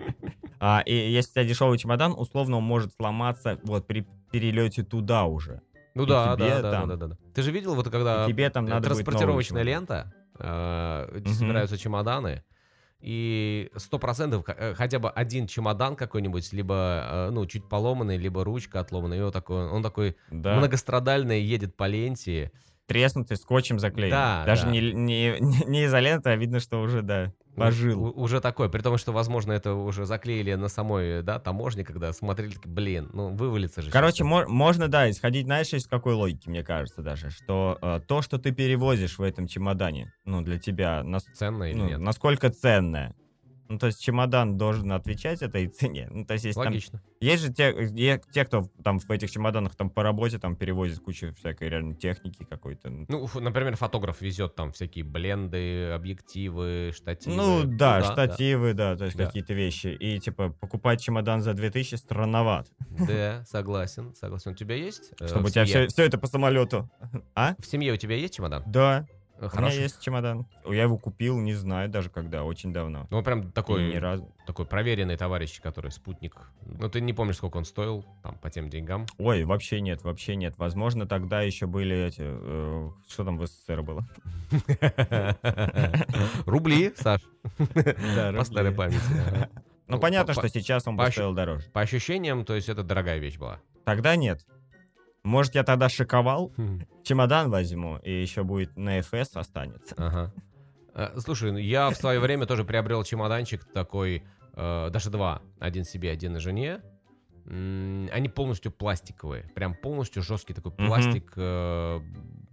[0.61, 5.25] А, и если у тебя дешевый чемодан, условно он может сломаться вот при перелете туда
[5.25, 5.63] уже.
[5.99, 7.17] Ну да, да, да, там- да, да, да.
[7.35, 11.27] Ты же видел, вот когда И тебе там э, надо транспортировочная лента, э, Мгм.
[11.35, 12.45] собираются чемоданы,
[13.01, 18.45] и сто процентов х- хотя бы один чемодан какой-нибудь, либо, э, ну, чуть поломанный, либо
[18.45, 20.57] ручка отломанная, и он такой, он такой Да.
[20.57, 22.53] многострадальный, едет по ленте,
[22.89, 24.11] треснутый, скотчем заклеен.
[24.11, 24.71] Да, Даже да.
[24.73, 25.37] Не, не,
[25.67, 28.03] не изолента, а видно, что уже, да, пожил.
[28.03, 32.13] у- уже такой, при том, что, возможно, это уже заклеили на самой, да, таможне, когда
[32.13, 33.91] смотрели, блин, ну, вывалится же.
[33.91, 38.23] Короче, мо- можно, да, исходить, знаешь, из какой логики, мне кажется, даже, что э, то,
[38.23, 41.37] что ты перевозишь в этом чемодане, ну, для тебя, нас- это.
[41.37, 41.99] ценно или ну, нет.
[42.01, 43.15] насколько ценное.
[43.69, 46.09] Ну, то есть чемодан должен отвечать этой цене.
[46.11, 47.03] Ну, то есть, если там Логично.
[47.21, 51.35] Есть же те, те, кто там в этих чемоданах там по работе там перевозит кучу
[51.35, 52.89] всякой реально техники какой-то.
[52.91, 57.37] Ну, Ну, например, фотограф везет там всякие бленды, объективы, штативы.
[57.37, 58.13] Ну да, да.
[58.13, 59.27] штативы, да, то есть Да.
[59.27, 59.89] какие-то вещи.
[59.89, 62.69] И типа покупать чемодан за 2000 странноват.
[63.07, 64.53] Да, согласен, согласен.
[64.53, 65.13] У тебя есть?
[65.21, 66.89] э, Чтобы у тебя все, все это по самолету.
[67.35, 67.55] А?
[67.59, 68.63] В семье у тебя есть чемодан?
[68.67, 69.07] Да.
[69.39, 69.83] У меня Хороший.
[69.83, 70.47] есть чемодан.
[70.67, 73.07] Я его купил, не знаю даже когда, очень давно.
[73.11, 74.29] Ну, прям И такой, ни разу.
[74.47, 76.35] такой проверенный товарищ, который спутник.
[76.67, 79.07] Ну, ты не помнишь, сколько он стоил, там, по тем деньгам.
[79.17, 80.55] Ой, вообще нет, вообще нет.
[80.59, 82.23] Возможно, тогда еще были эти...
[82.25, 84.05] э, что там в СССР было?
[86.47, 87.21] Рубли, Саш,
[88.37, 88.99] по старой памяти.
[89.87, 91.65] Ну, Ну, понятно, по- что сейчас он бы стоил дороже.
[91.73, 93.59] По ощущениям, то есть это дорогая вещь была.
[93.85, 94.45] Тогда нет.
[95.29, 96.53] Может, я тогда шиковал?
[96.57, 96.81] Хм.
[97.03, 99.95] Чемодан возьму, и еще будет на ФС останется.
[99.99, 100.33] Ага.
[100.95, 104.23] Э, Слушай, ну я в свое время тоже приобрел чемоданчик такой,
[104.55, 105.43] э, даже два.
[105.61, 106.81] Один себе, один на жене.
[107.47, 109.45] Они полностью пластиковые.
[109.55, 112.01] Прям полностью жесткий такой пластик, э,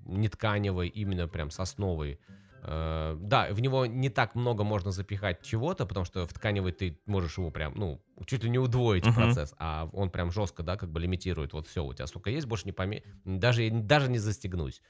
[0.06, 2.20] не тканевый, именно прям сосновый.
[2.68, 7.00] Э, Да, в него не так много можно запихать чего-то, потому что в тканевый ты
[7.06, 9.14] можешь его прям, ну, чуть ли не удвоить Мгм.
[9.14, 11.54] процесс, а он прям жестко, да, как бы лимитирует.
[11.54, 13.04] Вот все, у тебя столько есть, больше не поме...
[13.24, 14.82] Даже, даже не застегнуть.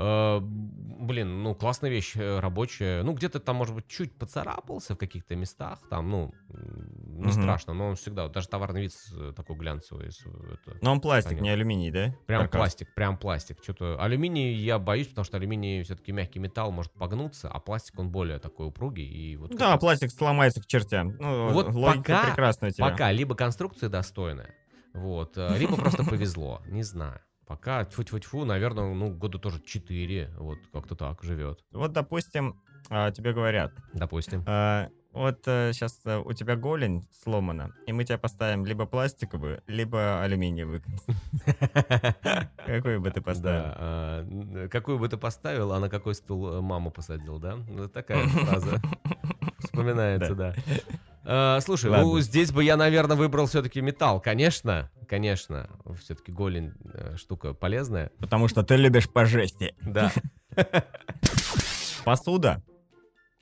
[0.00, 0.40] Э,
[1.00, 3.02] Блин, ну, классная вещь, э, рабочая.
[3.02, 7.32] Ну, где-то там, может быть, чуть поцарапался в каких-то местах, там, ну, не Мгм.
[7.32, 10.08] страшно, но он всегда, даже товарный вид с- такой глянцевый.
[10.08, 11.44] это, Но он пластик, Понятно.
[11.44, 12.14] не алюминий, да?
[12.26, 12.58] Прям Каркас.
[12.58, 13.56] пластик, прям пластик.
[13.62, 18.10] Что-то алюминий я боюсь, потому что алюминий все-таки мягкий металл может погнуться, а пластик он
[18.10, 19.56] более такой упругий и вот.
[19.56, 21.16] Да, пластик сломается к чертям.
[21.18, 22.88] Ну, Вот пока- прекрасная у тебя.
[22.90, 24.54] пока либо конструкция достойная,
[24.92, 27.20] вот, э, либо просто повезло, не знаю.
[27.50, 32.54] Пока тьфу-тьфу-тьфу, наверное, ну года тоже 4, вот как-то так живет, Вот, допустим,
[32.90, 34.44] а, тебе говорят, допустим.
[34.46, 40.80] а, вот сейчас у тебя голень сломана, и мы тебя поставим либо пластиковую, либо алюминиевую.
[42.66, 43.64] Какой бы ты поставил?
[43.74, 47.56] А, какую бы ты поставил, а на какой стул э, маму посадил, да?
[47.68, 48.80] Ну, такая фраза
[49.58, 50.54] вспоминается, да.
[51.24, 55.68] А, Слушай, ну здесь бы я, наверное, выбрал все-таки металл, конечно, конечно.
[56.00, 59.74] Все-таки голень э, штука полезная, Потому что ты любишь по жести.
[59.82, 60.12] да.
[62.04, 62.62] Посуда,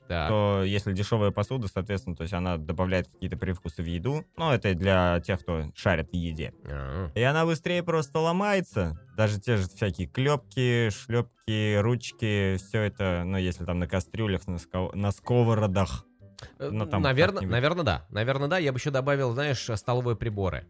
[0.07, 4.25] Так, то если дешевая посуда, соответственно, то есть она добавляет какие-то привкусы в еду.
[4.35, 6.53] Ну, это для тех, кто шарит в еде.
[6.65, 8.99] А, И она быстрее просто ломается.
[9.15, 14.55] Даже те же всякие клепки, шлепки, ручки, все это, ну, если там на кастрюлях, на,
[14.57, 16.05] ско- на сковородах.
[16.57, 18.05] э, ну, там Наверное, наверное, да.
[18.09, 18.57] Наверное, да.
[18.57, 20.65] Я бы еще добавил, знаешь, столовые приборы.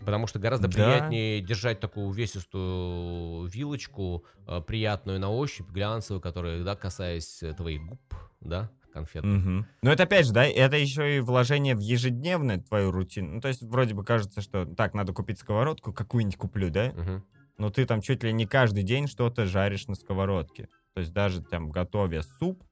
[0.00, 0.74] Потому что гораздо Да.
[0.74, 7.82] приятнее держать такую увесистую вилочку, э, приятную на ощупь, глянцевую, которая, да, касаясь э, твоих
[7.84, 8.00] губ,
[8.40, 9.24] да, конфет.
[9.24, 9.66] Мгм.
[9.82, 13.34] Но это опять же, да, это еще и вложение в ежедневную твою рутину.
[13.34, 16.92] Ну, то есть вроде бы кажется, что так, надо купить сковородку, какую-нибудь куплю, да?
[16.94, 17.24] Мгм.
[17.58, 20.68] Но ты там чуть ли не каждый день что-то жаришь на сковородке.
[20.94, 22.62] То есть даже там готовя суп,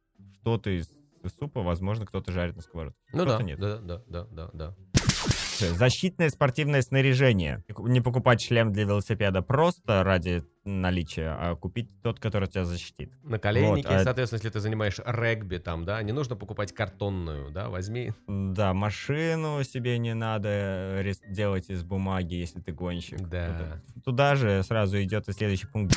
[0.41, 0.91] что-то из
[1.39, 3.01] супа, возможно, кто-то жарит на сковородке.
[3.13, 3.59] Ну да, нет.
[3.59, 4.77] да, да, да, да, да.
[5.59, 7.65] Защитное спортивное снаряжение.
[7.79, 13.13] Не покупать шлем для велосипеда просто ради наличия, а купить тот, который тебя защитит.
[13.23, 17.69] Наколенники, Вот, а- соответственно, если ты занимаешь регби там, да, не нужно покупать картонную, да,
[17.69, 18.13] возьми.
[18.27, 23.21] Да, машину себе не надо э, делать из бумаги, если ты гонщик.
[23.29, 23.83] Да.
[24.05, 25.97] Туда же сразу идет и следующий пункт.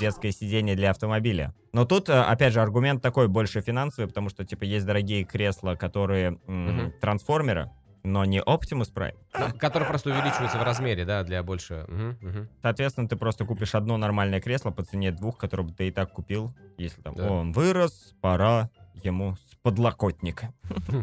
[0.00, 1.52] Детское сиденье для автомобиля.
[1.72, 5.74] Но тут, э, опять же, аргумент такой больше финансовый, потому что, типа, есть дорогие кресла,
[5.74, 6.92] которые Мгм.
[7.00, 7.70] трансформеры,
[8.08, 9.16] но не Optimus Prime.
[9.38, 11.84] Ну, Который просто увеличивается в размере, да, для больше.
[11.88, 12.48] Мгм, мгм.
[12.62, 16.12] Соответственно, ты просто купишь одно нормальное кресло по цене двух, которые бы ты и так
[16.12, 17.28] купил, если там Да.
[17.28, 20.52] «О, он вырос, пора ему с подлокотника.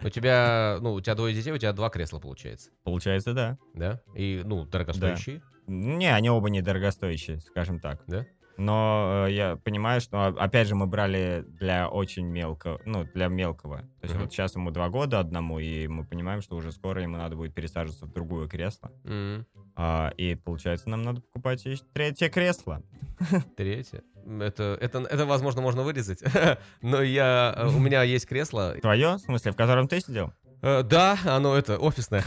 [0.00, 3.58] У тебя, ну, у тебя двое детей, у тебя два кресла получается, Получается, да.
[3.74, 4.00] да?
[4.14, 8.04] И, ну, дорогостоящие, Не, они оба недорогостоящие, скажем так.
[8.06, 8.24] да?
[8.58, 13.28] Но э, я понимаю, что, а, опять же, мы брали для очень мелкого, ну, для
[13.28, 13.78] мелкого.
[13.78, 14.24] То есть Мгм.
[14.24, 17.54] вот сейчас ему два года одному, и мы понимаем, что уже скоро ему надо будет
[17.54, 18.90] пересаживаться в другое кресло.
[19.04, 19.46] М,
[19.80, 22.82] А, и получается, нам надо покупать еще третье кресло.
[23.56, 24.02] Третье.
[24.40, 26.20] Это, это, это, возможно, можно вырезать.
[26.82, 28.74] Но я, э, у меня есть кресло.
[28.80, 30.32] Твое, в смысле, в котором ты сидел?
[30.62, 32.24] Э, Да, оно это офисное.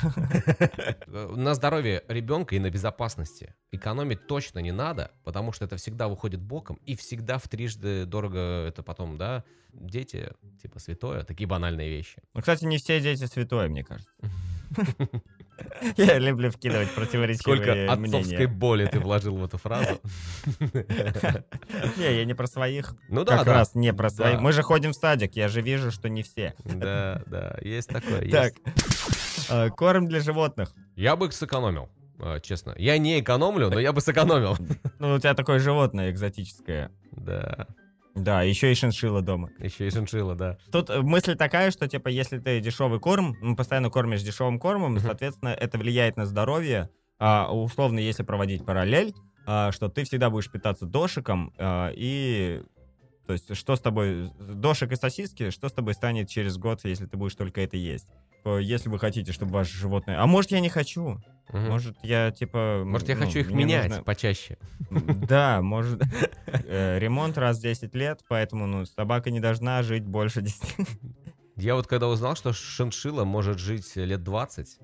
[1.07, 6.07] Э, На здоровье ребенка и на безопасности экономить точно не надо, потому что это всегда
[6.07, 11.89] выходит боком и всегда в трижды дорого это потом, да, дети, типа святое, такие банальные
[11.89, 12.21] вещи.
[12.33, 14.11] Ну, кстати, не все дети святое, мне кажется.
[15.97, 19.99] Я люблю вкидывать противоречивые Сколько отцовской боли ты вложил в эту фразу.
[21.97, 22.95] Не, я не про своих.
[23.09, 24.39] Ну да, Как раз не про своих.
[24.39, 26.53] Мы же ходим в садик, я же вижу, что не все.
[26.63, 28.29] Да, да, есть такое.
[28.29, 28.53] Так,
[29.49, 30.73] э, корм для животных.
[30.95, 31.89] Я бы сэкономил,
[32.19, 32.73] э, честно.
[32.77, 34.57] Я не экономлю, но я бы сэкономил.
[34.99, 36.91] Ну, у тебя такое животное экзотическое.
[37.11, 37.67] Да,
[38.15, 39.49] Да, еще и шиншилла дома.
[39.59, 40.57] еще и шиншилла, да.
[40.71, 44.99] Тут э, мысль такая, что, типа, если ты дешевый корм, ну, постоянно кормишь дешевым кормом,
[44.99, 46.89] соответственно, это влияет на здоровье.
[47.19, 49.13] А, условно, если проводить параллель,
[49.45, 52.61] а, что ты всегда будешь питаться дошиком, а, и
[53.27, 57.05] То есть что с тобой, дошек и сосиски, что с тобой станет через год, если
[57.05, 58.07] ты будешь только это есть?
[58.45, 60.21] Э, Если вы хотите, чтобы ваше животное...
[60.21, 61.21] А может, я не хочу?
[61.49, 61.69] Мгм.
[61.69, 62.83] Может, я, типа...
[62.85, 64.57] Может, я ну, хочу их менять нужно- почаще.
[64.89, 66.01] Да, может.
[66.47, 70.61] Э, Ремонт раз в 10 лет, поэтому ну, собака не должна жить больше 10.
[71.57, 74.79] Я вот когда узнал, что шиншилла может жить лет 20,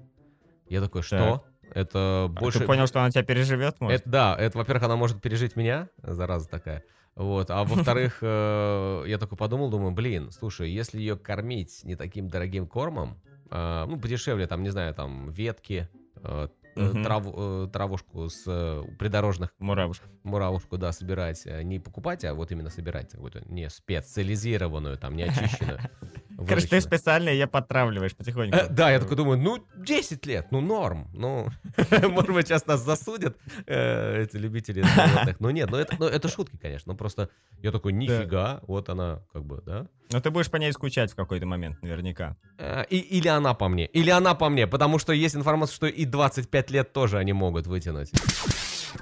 [0.70, 1.46] я такой, что?
[1.74, 2.60] Это больше...
[2.60, 4.02] А Ты понял, что она тебя переживет, может?
[4.02, 6.84] Это, да, это, во-первых, она может пережить меня, зараза такая.
[7.16, 7.50] Вот.
[7.50, 12.68] А во-вторых, э, я такой подумал, думаю, блин, слушай, если ее кормить не таким дорогим
[12.68, 13.20] кормом,
[13.50, 17.04] э, ну, подешевле, там, не знаю, там, ветки, э, Мгм.
[17.04, 20.06] траву- э, травушку с э, придорожных Муравушка.
[20.24, 25.24] муравушку, да, собирать, э, не покупать, а вот именно собирать какую-то не специализированную, там, не
[25.24, 25.80] очищенную.
[26.46, 28.56] Короче, ты специально ее подтравливаешь потихоньку.
[28.58, 31.10] Э, Да, я такой думаю, ну, 10 лет, ну, норм.
[31.14, 31.48] Ну,
[32.10, 35.38] может быть, сейчас нас засудят, э, эти любители животных.
[35.40, 36.94] Ну, нет, ну это, ну, это шутки, конечно.
[36.94, 37.30] Ну, просто
[37.64, 39.88] я такой, нифига, вот она, как бы, да.
[40.12, 42.36] Но ты будешь по ней скучать в какой-то момент, наверняка.
[42.58, 45.88] Э, И, или она по мне, или она по мне, потому что есть информация, что
[45.88, 48.12] и 25 лет тоже они могут вытянуть.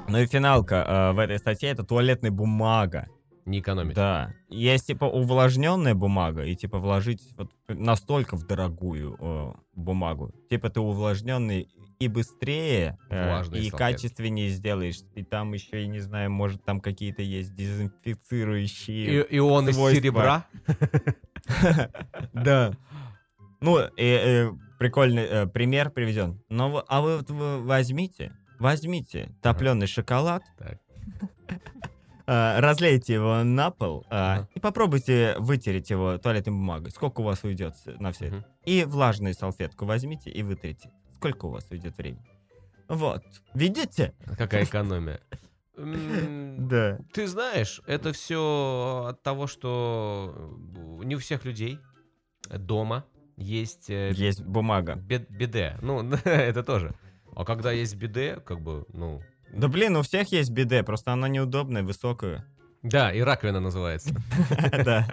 [0.08, 3.08] Ну и финалка э, в этой статье это туалетная бумага.
[3.46, 3.96] Не экономить.
[3.96, 4.34] Да.
[4.50, 10.34] Есть типа увлажненная бумага, и типа вложить вот настолько в дорогую э, бумагу.
[10.50, 11.70] Типа ты увлажненный
[12.00, 13.70] и быстрее, э, и салфетки.
[13.70, 15.02] качественнее сделаешь.
[15.14, 19.22] И там еще, я не знаю, может там какие-то есть дезинфицирующие.
[19.22, 20.46] И, и он из серебра.
[22.34, 22.74] Да.
[23.62, 26.42] Ну, и, э, прикольный э, пример приведен.
[26.50, 27.24] Но а вы
[27.62, 30.80] возьмите, возьмите топленый шоколад, Так.
[32.28, 34.50] разлейте его на пол э, Ага.
[34.56, 36.92] и попробуйте вытереть его туалетной бумагой.
[36.92, 38.46] Сколько у вас уйдет на все это?
[38.66, 40.90] И влажную салфетку возьмите и вытрите.
[41.16, 42.26] Сколько у вас уйдет времени?
[42.88, 43.24] Вот.
[43.54, 44.14] Видите?
[44.38, 45.20] Какая экономия.
[45.78, 47.00] Да.
[47.14, 50.34] Ты знаешь, это все от того, что
[51.02, 51.80] э, не у всех людей
[52.50, 53.06] дома
[53.38, 54.96] есть э, Есть бумага.
[54.96, 55.78] бед- биде.
[55.82, 56.96] Ну, это тоже.
[57.36, 59.22] А когда есть биде, как бы, ну...
[59.52, 62.46] Да блин, у всех есть биде, просто она неудобная, высокая.
[62.84, 64.16] Да, и раковина называется.
[64.86, 65.08] Да.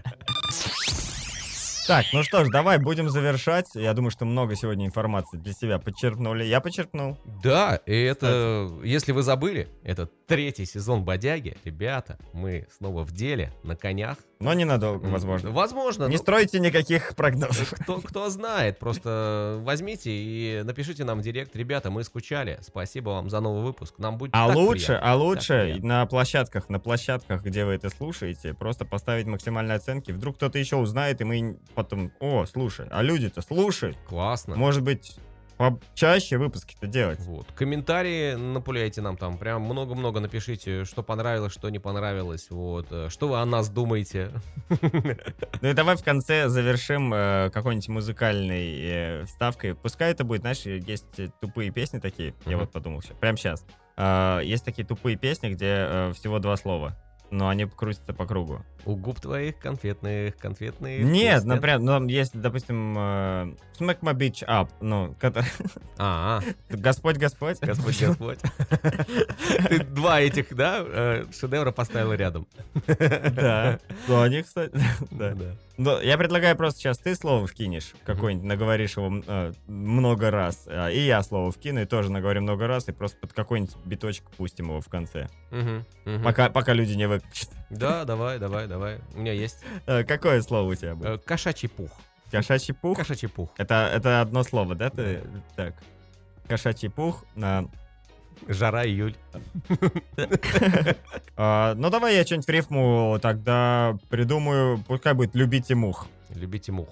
[1.89, 3.67] Так, ну что ж, давай будем завершать.
[3.75, 6.45] Я думаю, что много сегодня информации для себя подчеркнули.
[6.45, 7.19] Я подчеркнул.
[7.43, 11.57] Да, и это, если вы забыли, это третий сезон «Бодяги».
[11.65, 14.19] Ребята, мы снова в деле, на конях.
[14.43, 15.51] Но ненадолго, возможно.
[15.51, 16.05] Возможно.
[16.07, 17.73] Не ну, стройте никаких прогнозов.
[17.83, 21.55] Кто, кто знает, просто возьмите и напишите нам в директ.
[21.57, 22.59] Ребята, мы скучали.
[22.63, 23.95] Спасибо вам за новый выпуск.
[23.99, 25.89] Нам будет А лучше, приятно, а лучше приятно.
[25.89, 30.11] на площадках, на площадках, где вы это слушаете, просто поставить максимальные оценки.
[30.13, 33.97] Вдруг кто-то еще узнает, и мы потом, о, слушай, а люди-то слушают.
[34.09, 34.57] Классно.
[34.57, 35.17] Может быть,
[35.95, 37.19] чаще выпуски-то делать.
[37.21, 37.47] Вот.
[37.55, 39.39] Комментарии напуляйте нам там.
[39.39, 42.47] Прям много-много напишите, что понравилось, что не понравилось.
[42.51, 42.87] Вот.
[42.91, 44.31] э, Что вы о нас думаете.
[45.61, 49.75] Ну и давай в конце завершим э, какой-нибудь музыкальной э, вставкой.
[49.75, 52.35] Пускай это будет, знаешь, есть э, тупые песни такие.
[52.47, 52.61] Я Мгм.
[52.61, 53.65] вот подумал прямо сейчас.
[54.45, 56.97] есть такие тупые песни, где э, всего два слова,
[57.33, 58.63] но они крутятся по кругу.
[58.85, 61.01] У губ твоих конфетных, конфетных.
[61.03, 65.49] Нет, например, ну, есть, допустим, э, Smack My Bitch Up, ну, который-
[65.99, 67.59] А, Господь, Господь.
[67.61, 68.39] Господь, Господь.
[69.69, 72.47] Ты два этих, да, э, шедевра поставил рядом.
[72.87, 73.79] Да.
[74.09, 74.73] Ну, они, кстати,
[75.11, 75.35] да.
[75.79, 80.89] Ну, я предлагаю просто сейчас ты слово вкинешь, какое-нибудь, наговоришь его э, много раз, а,
[80.91, 84.67] и я слово вкину, и тоже наговорю много раз, и просто под какой-нибудь биточек пустим
[84.69, 85.29] его в конце.
[85.51, 86.23] Мгм, мгм.
[86.23, 87.49] Пока, пока люди не выключат.
[87.71, 88.99] Да, давай, давай, давай.
[89.15, 91.09] У меня есть Э, Какое слово у тебя будет?
[91.09, 91.91] э, кошачий пух.
[92.31, 92.99] Кошачий пух?
[92.99, 93.51] Кошачий пух.
[93.57, 94.91] Это, это одно слово, да?
[94.91, 95.23] Ты...
[95.57, 95.75] Так.
[96.49, 97.25] Кошачий пух.
[97.43, 97.65] а,
[98.49, 99.17] Жара июль.
[101.37, 104.83] а, ну, давай я что-нибудь в рифму тогда придумаю.
[104.87, 106.09] Пускай будет «любите мух».
[106.35, 106.89] Любите мух.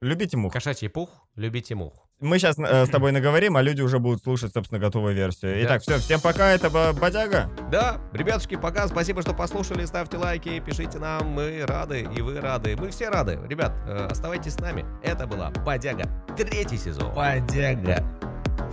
[0.00, 0.52] Любите мух.
[0.52, 2.06] Кошачий пух, любите мух.
[2.18, 5.52] Мы сейчас с тобой наговорим, а люди уже будут слушать, собственно, готовую версию.
[5.52, 5.64] Да.
[5.64, 7.50] Итак, все, всем пока, это Бодяга.
[7.70, 8.88] Да, ребятушки, пока.
[8.88, 9.84] Спасибо, что послушали.
[9.84, 11.26] Ставьте лайки, пишите нам.
[11.28, 12.74] Мы рады, и вы рады.
[12.76, 13.38] Мы все рады.
[13.48, 14.86] Ребят, э, оставайтесь с нами.
[15.02, 16.04] Это была Бодяга.
[16.38, 17.14] Третий сезон.
[17.14, 18.02] Подяга.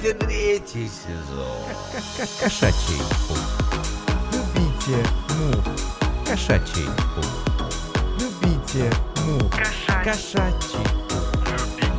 [0.04, 1.64] Третий сезон.
[2.38, 3.38] Кошачий пух.
[4.34, 4.98] Любите
[5.40, 5.64] мух.
[6.28, 7.26] Кошачий пух.
[8.20, 8.92] Любите
[9.26, 9.50] мух.
[10.04, 10.84] Кошачий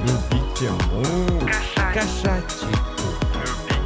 [0.04, 1.50] Любите мух.
[1.94, 2.76] Кошачий
[3.08, 3.24] пух.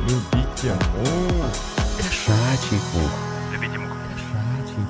[0.08, 1.54] Любите мух.
[2.02, 3.14] Кошачий пух.
[3.46, 3.86] Любите мух.
[3.86, 3.86] Кошачий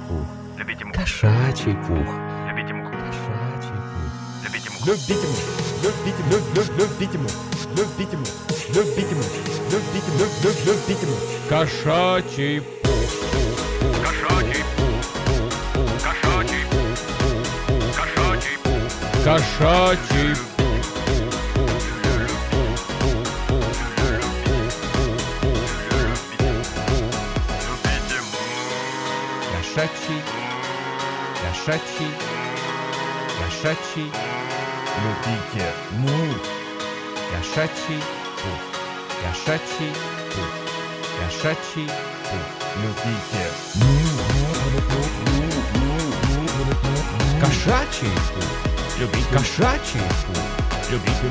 [0.09, 0.24] пух.
[0.57, 0.95] Любите мух.
[0.97, 2.09] Кошачий пух.
[2.49, 2.91] Любите мух.
[2.91, 4.09] Кошачий пух.
[4.43, 4.87] Любите мух.
[4.87, 5.39] Любите мух.
[5.83, 6.33] Любите мух.
[6.33, 7.33] Люб- люб- Любите мух.
[7.76, 8.57] Любите мух.
[8.74, 9.26] Любите мух.
[9.70, 10.28] Любите мух.
[10.44, 11.18] Люб- Любите мух.
[11.48, 13.10] Кошачий пух.
[14.04, 14.64] Кошачий.
[17.96, 18.58] Кошачий.
[19.24, 20.34] Кошачий
[27.66, 28.42] Любите мух.
[29.52, 30.22] Кошачий,
[31.42, 32.12] кошачий,
[33.38, 34.12] кошачий,
[35.02, 36.42] Любите мух.
[37.30, 38.02] кошачий
[38.41, 38.61] пух,
[39.22, 39.93] кошачий
[40.34, 40.53] пух,
[41.18, 41.89] кошачий
[42.28, 42.47] пух.
[42.82, 43.45] Любите.
[47.41, 48.51] Кошачий пух,
[48.99, 49.28] Любите.
[49.32, 50.47] Кошачий пух,
[50.91, 51.28] Любите.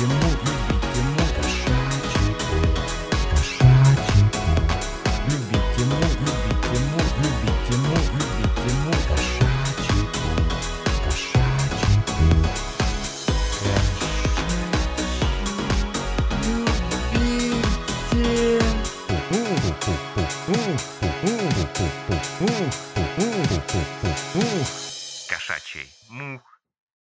[0.00, 0.47] Любите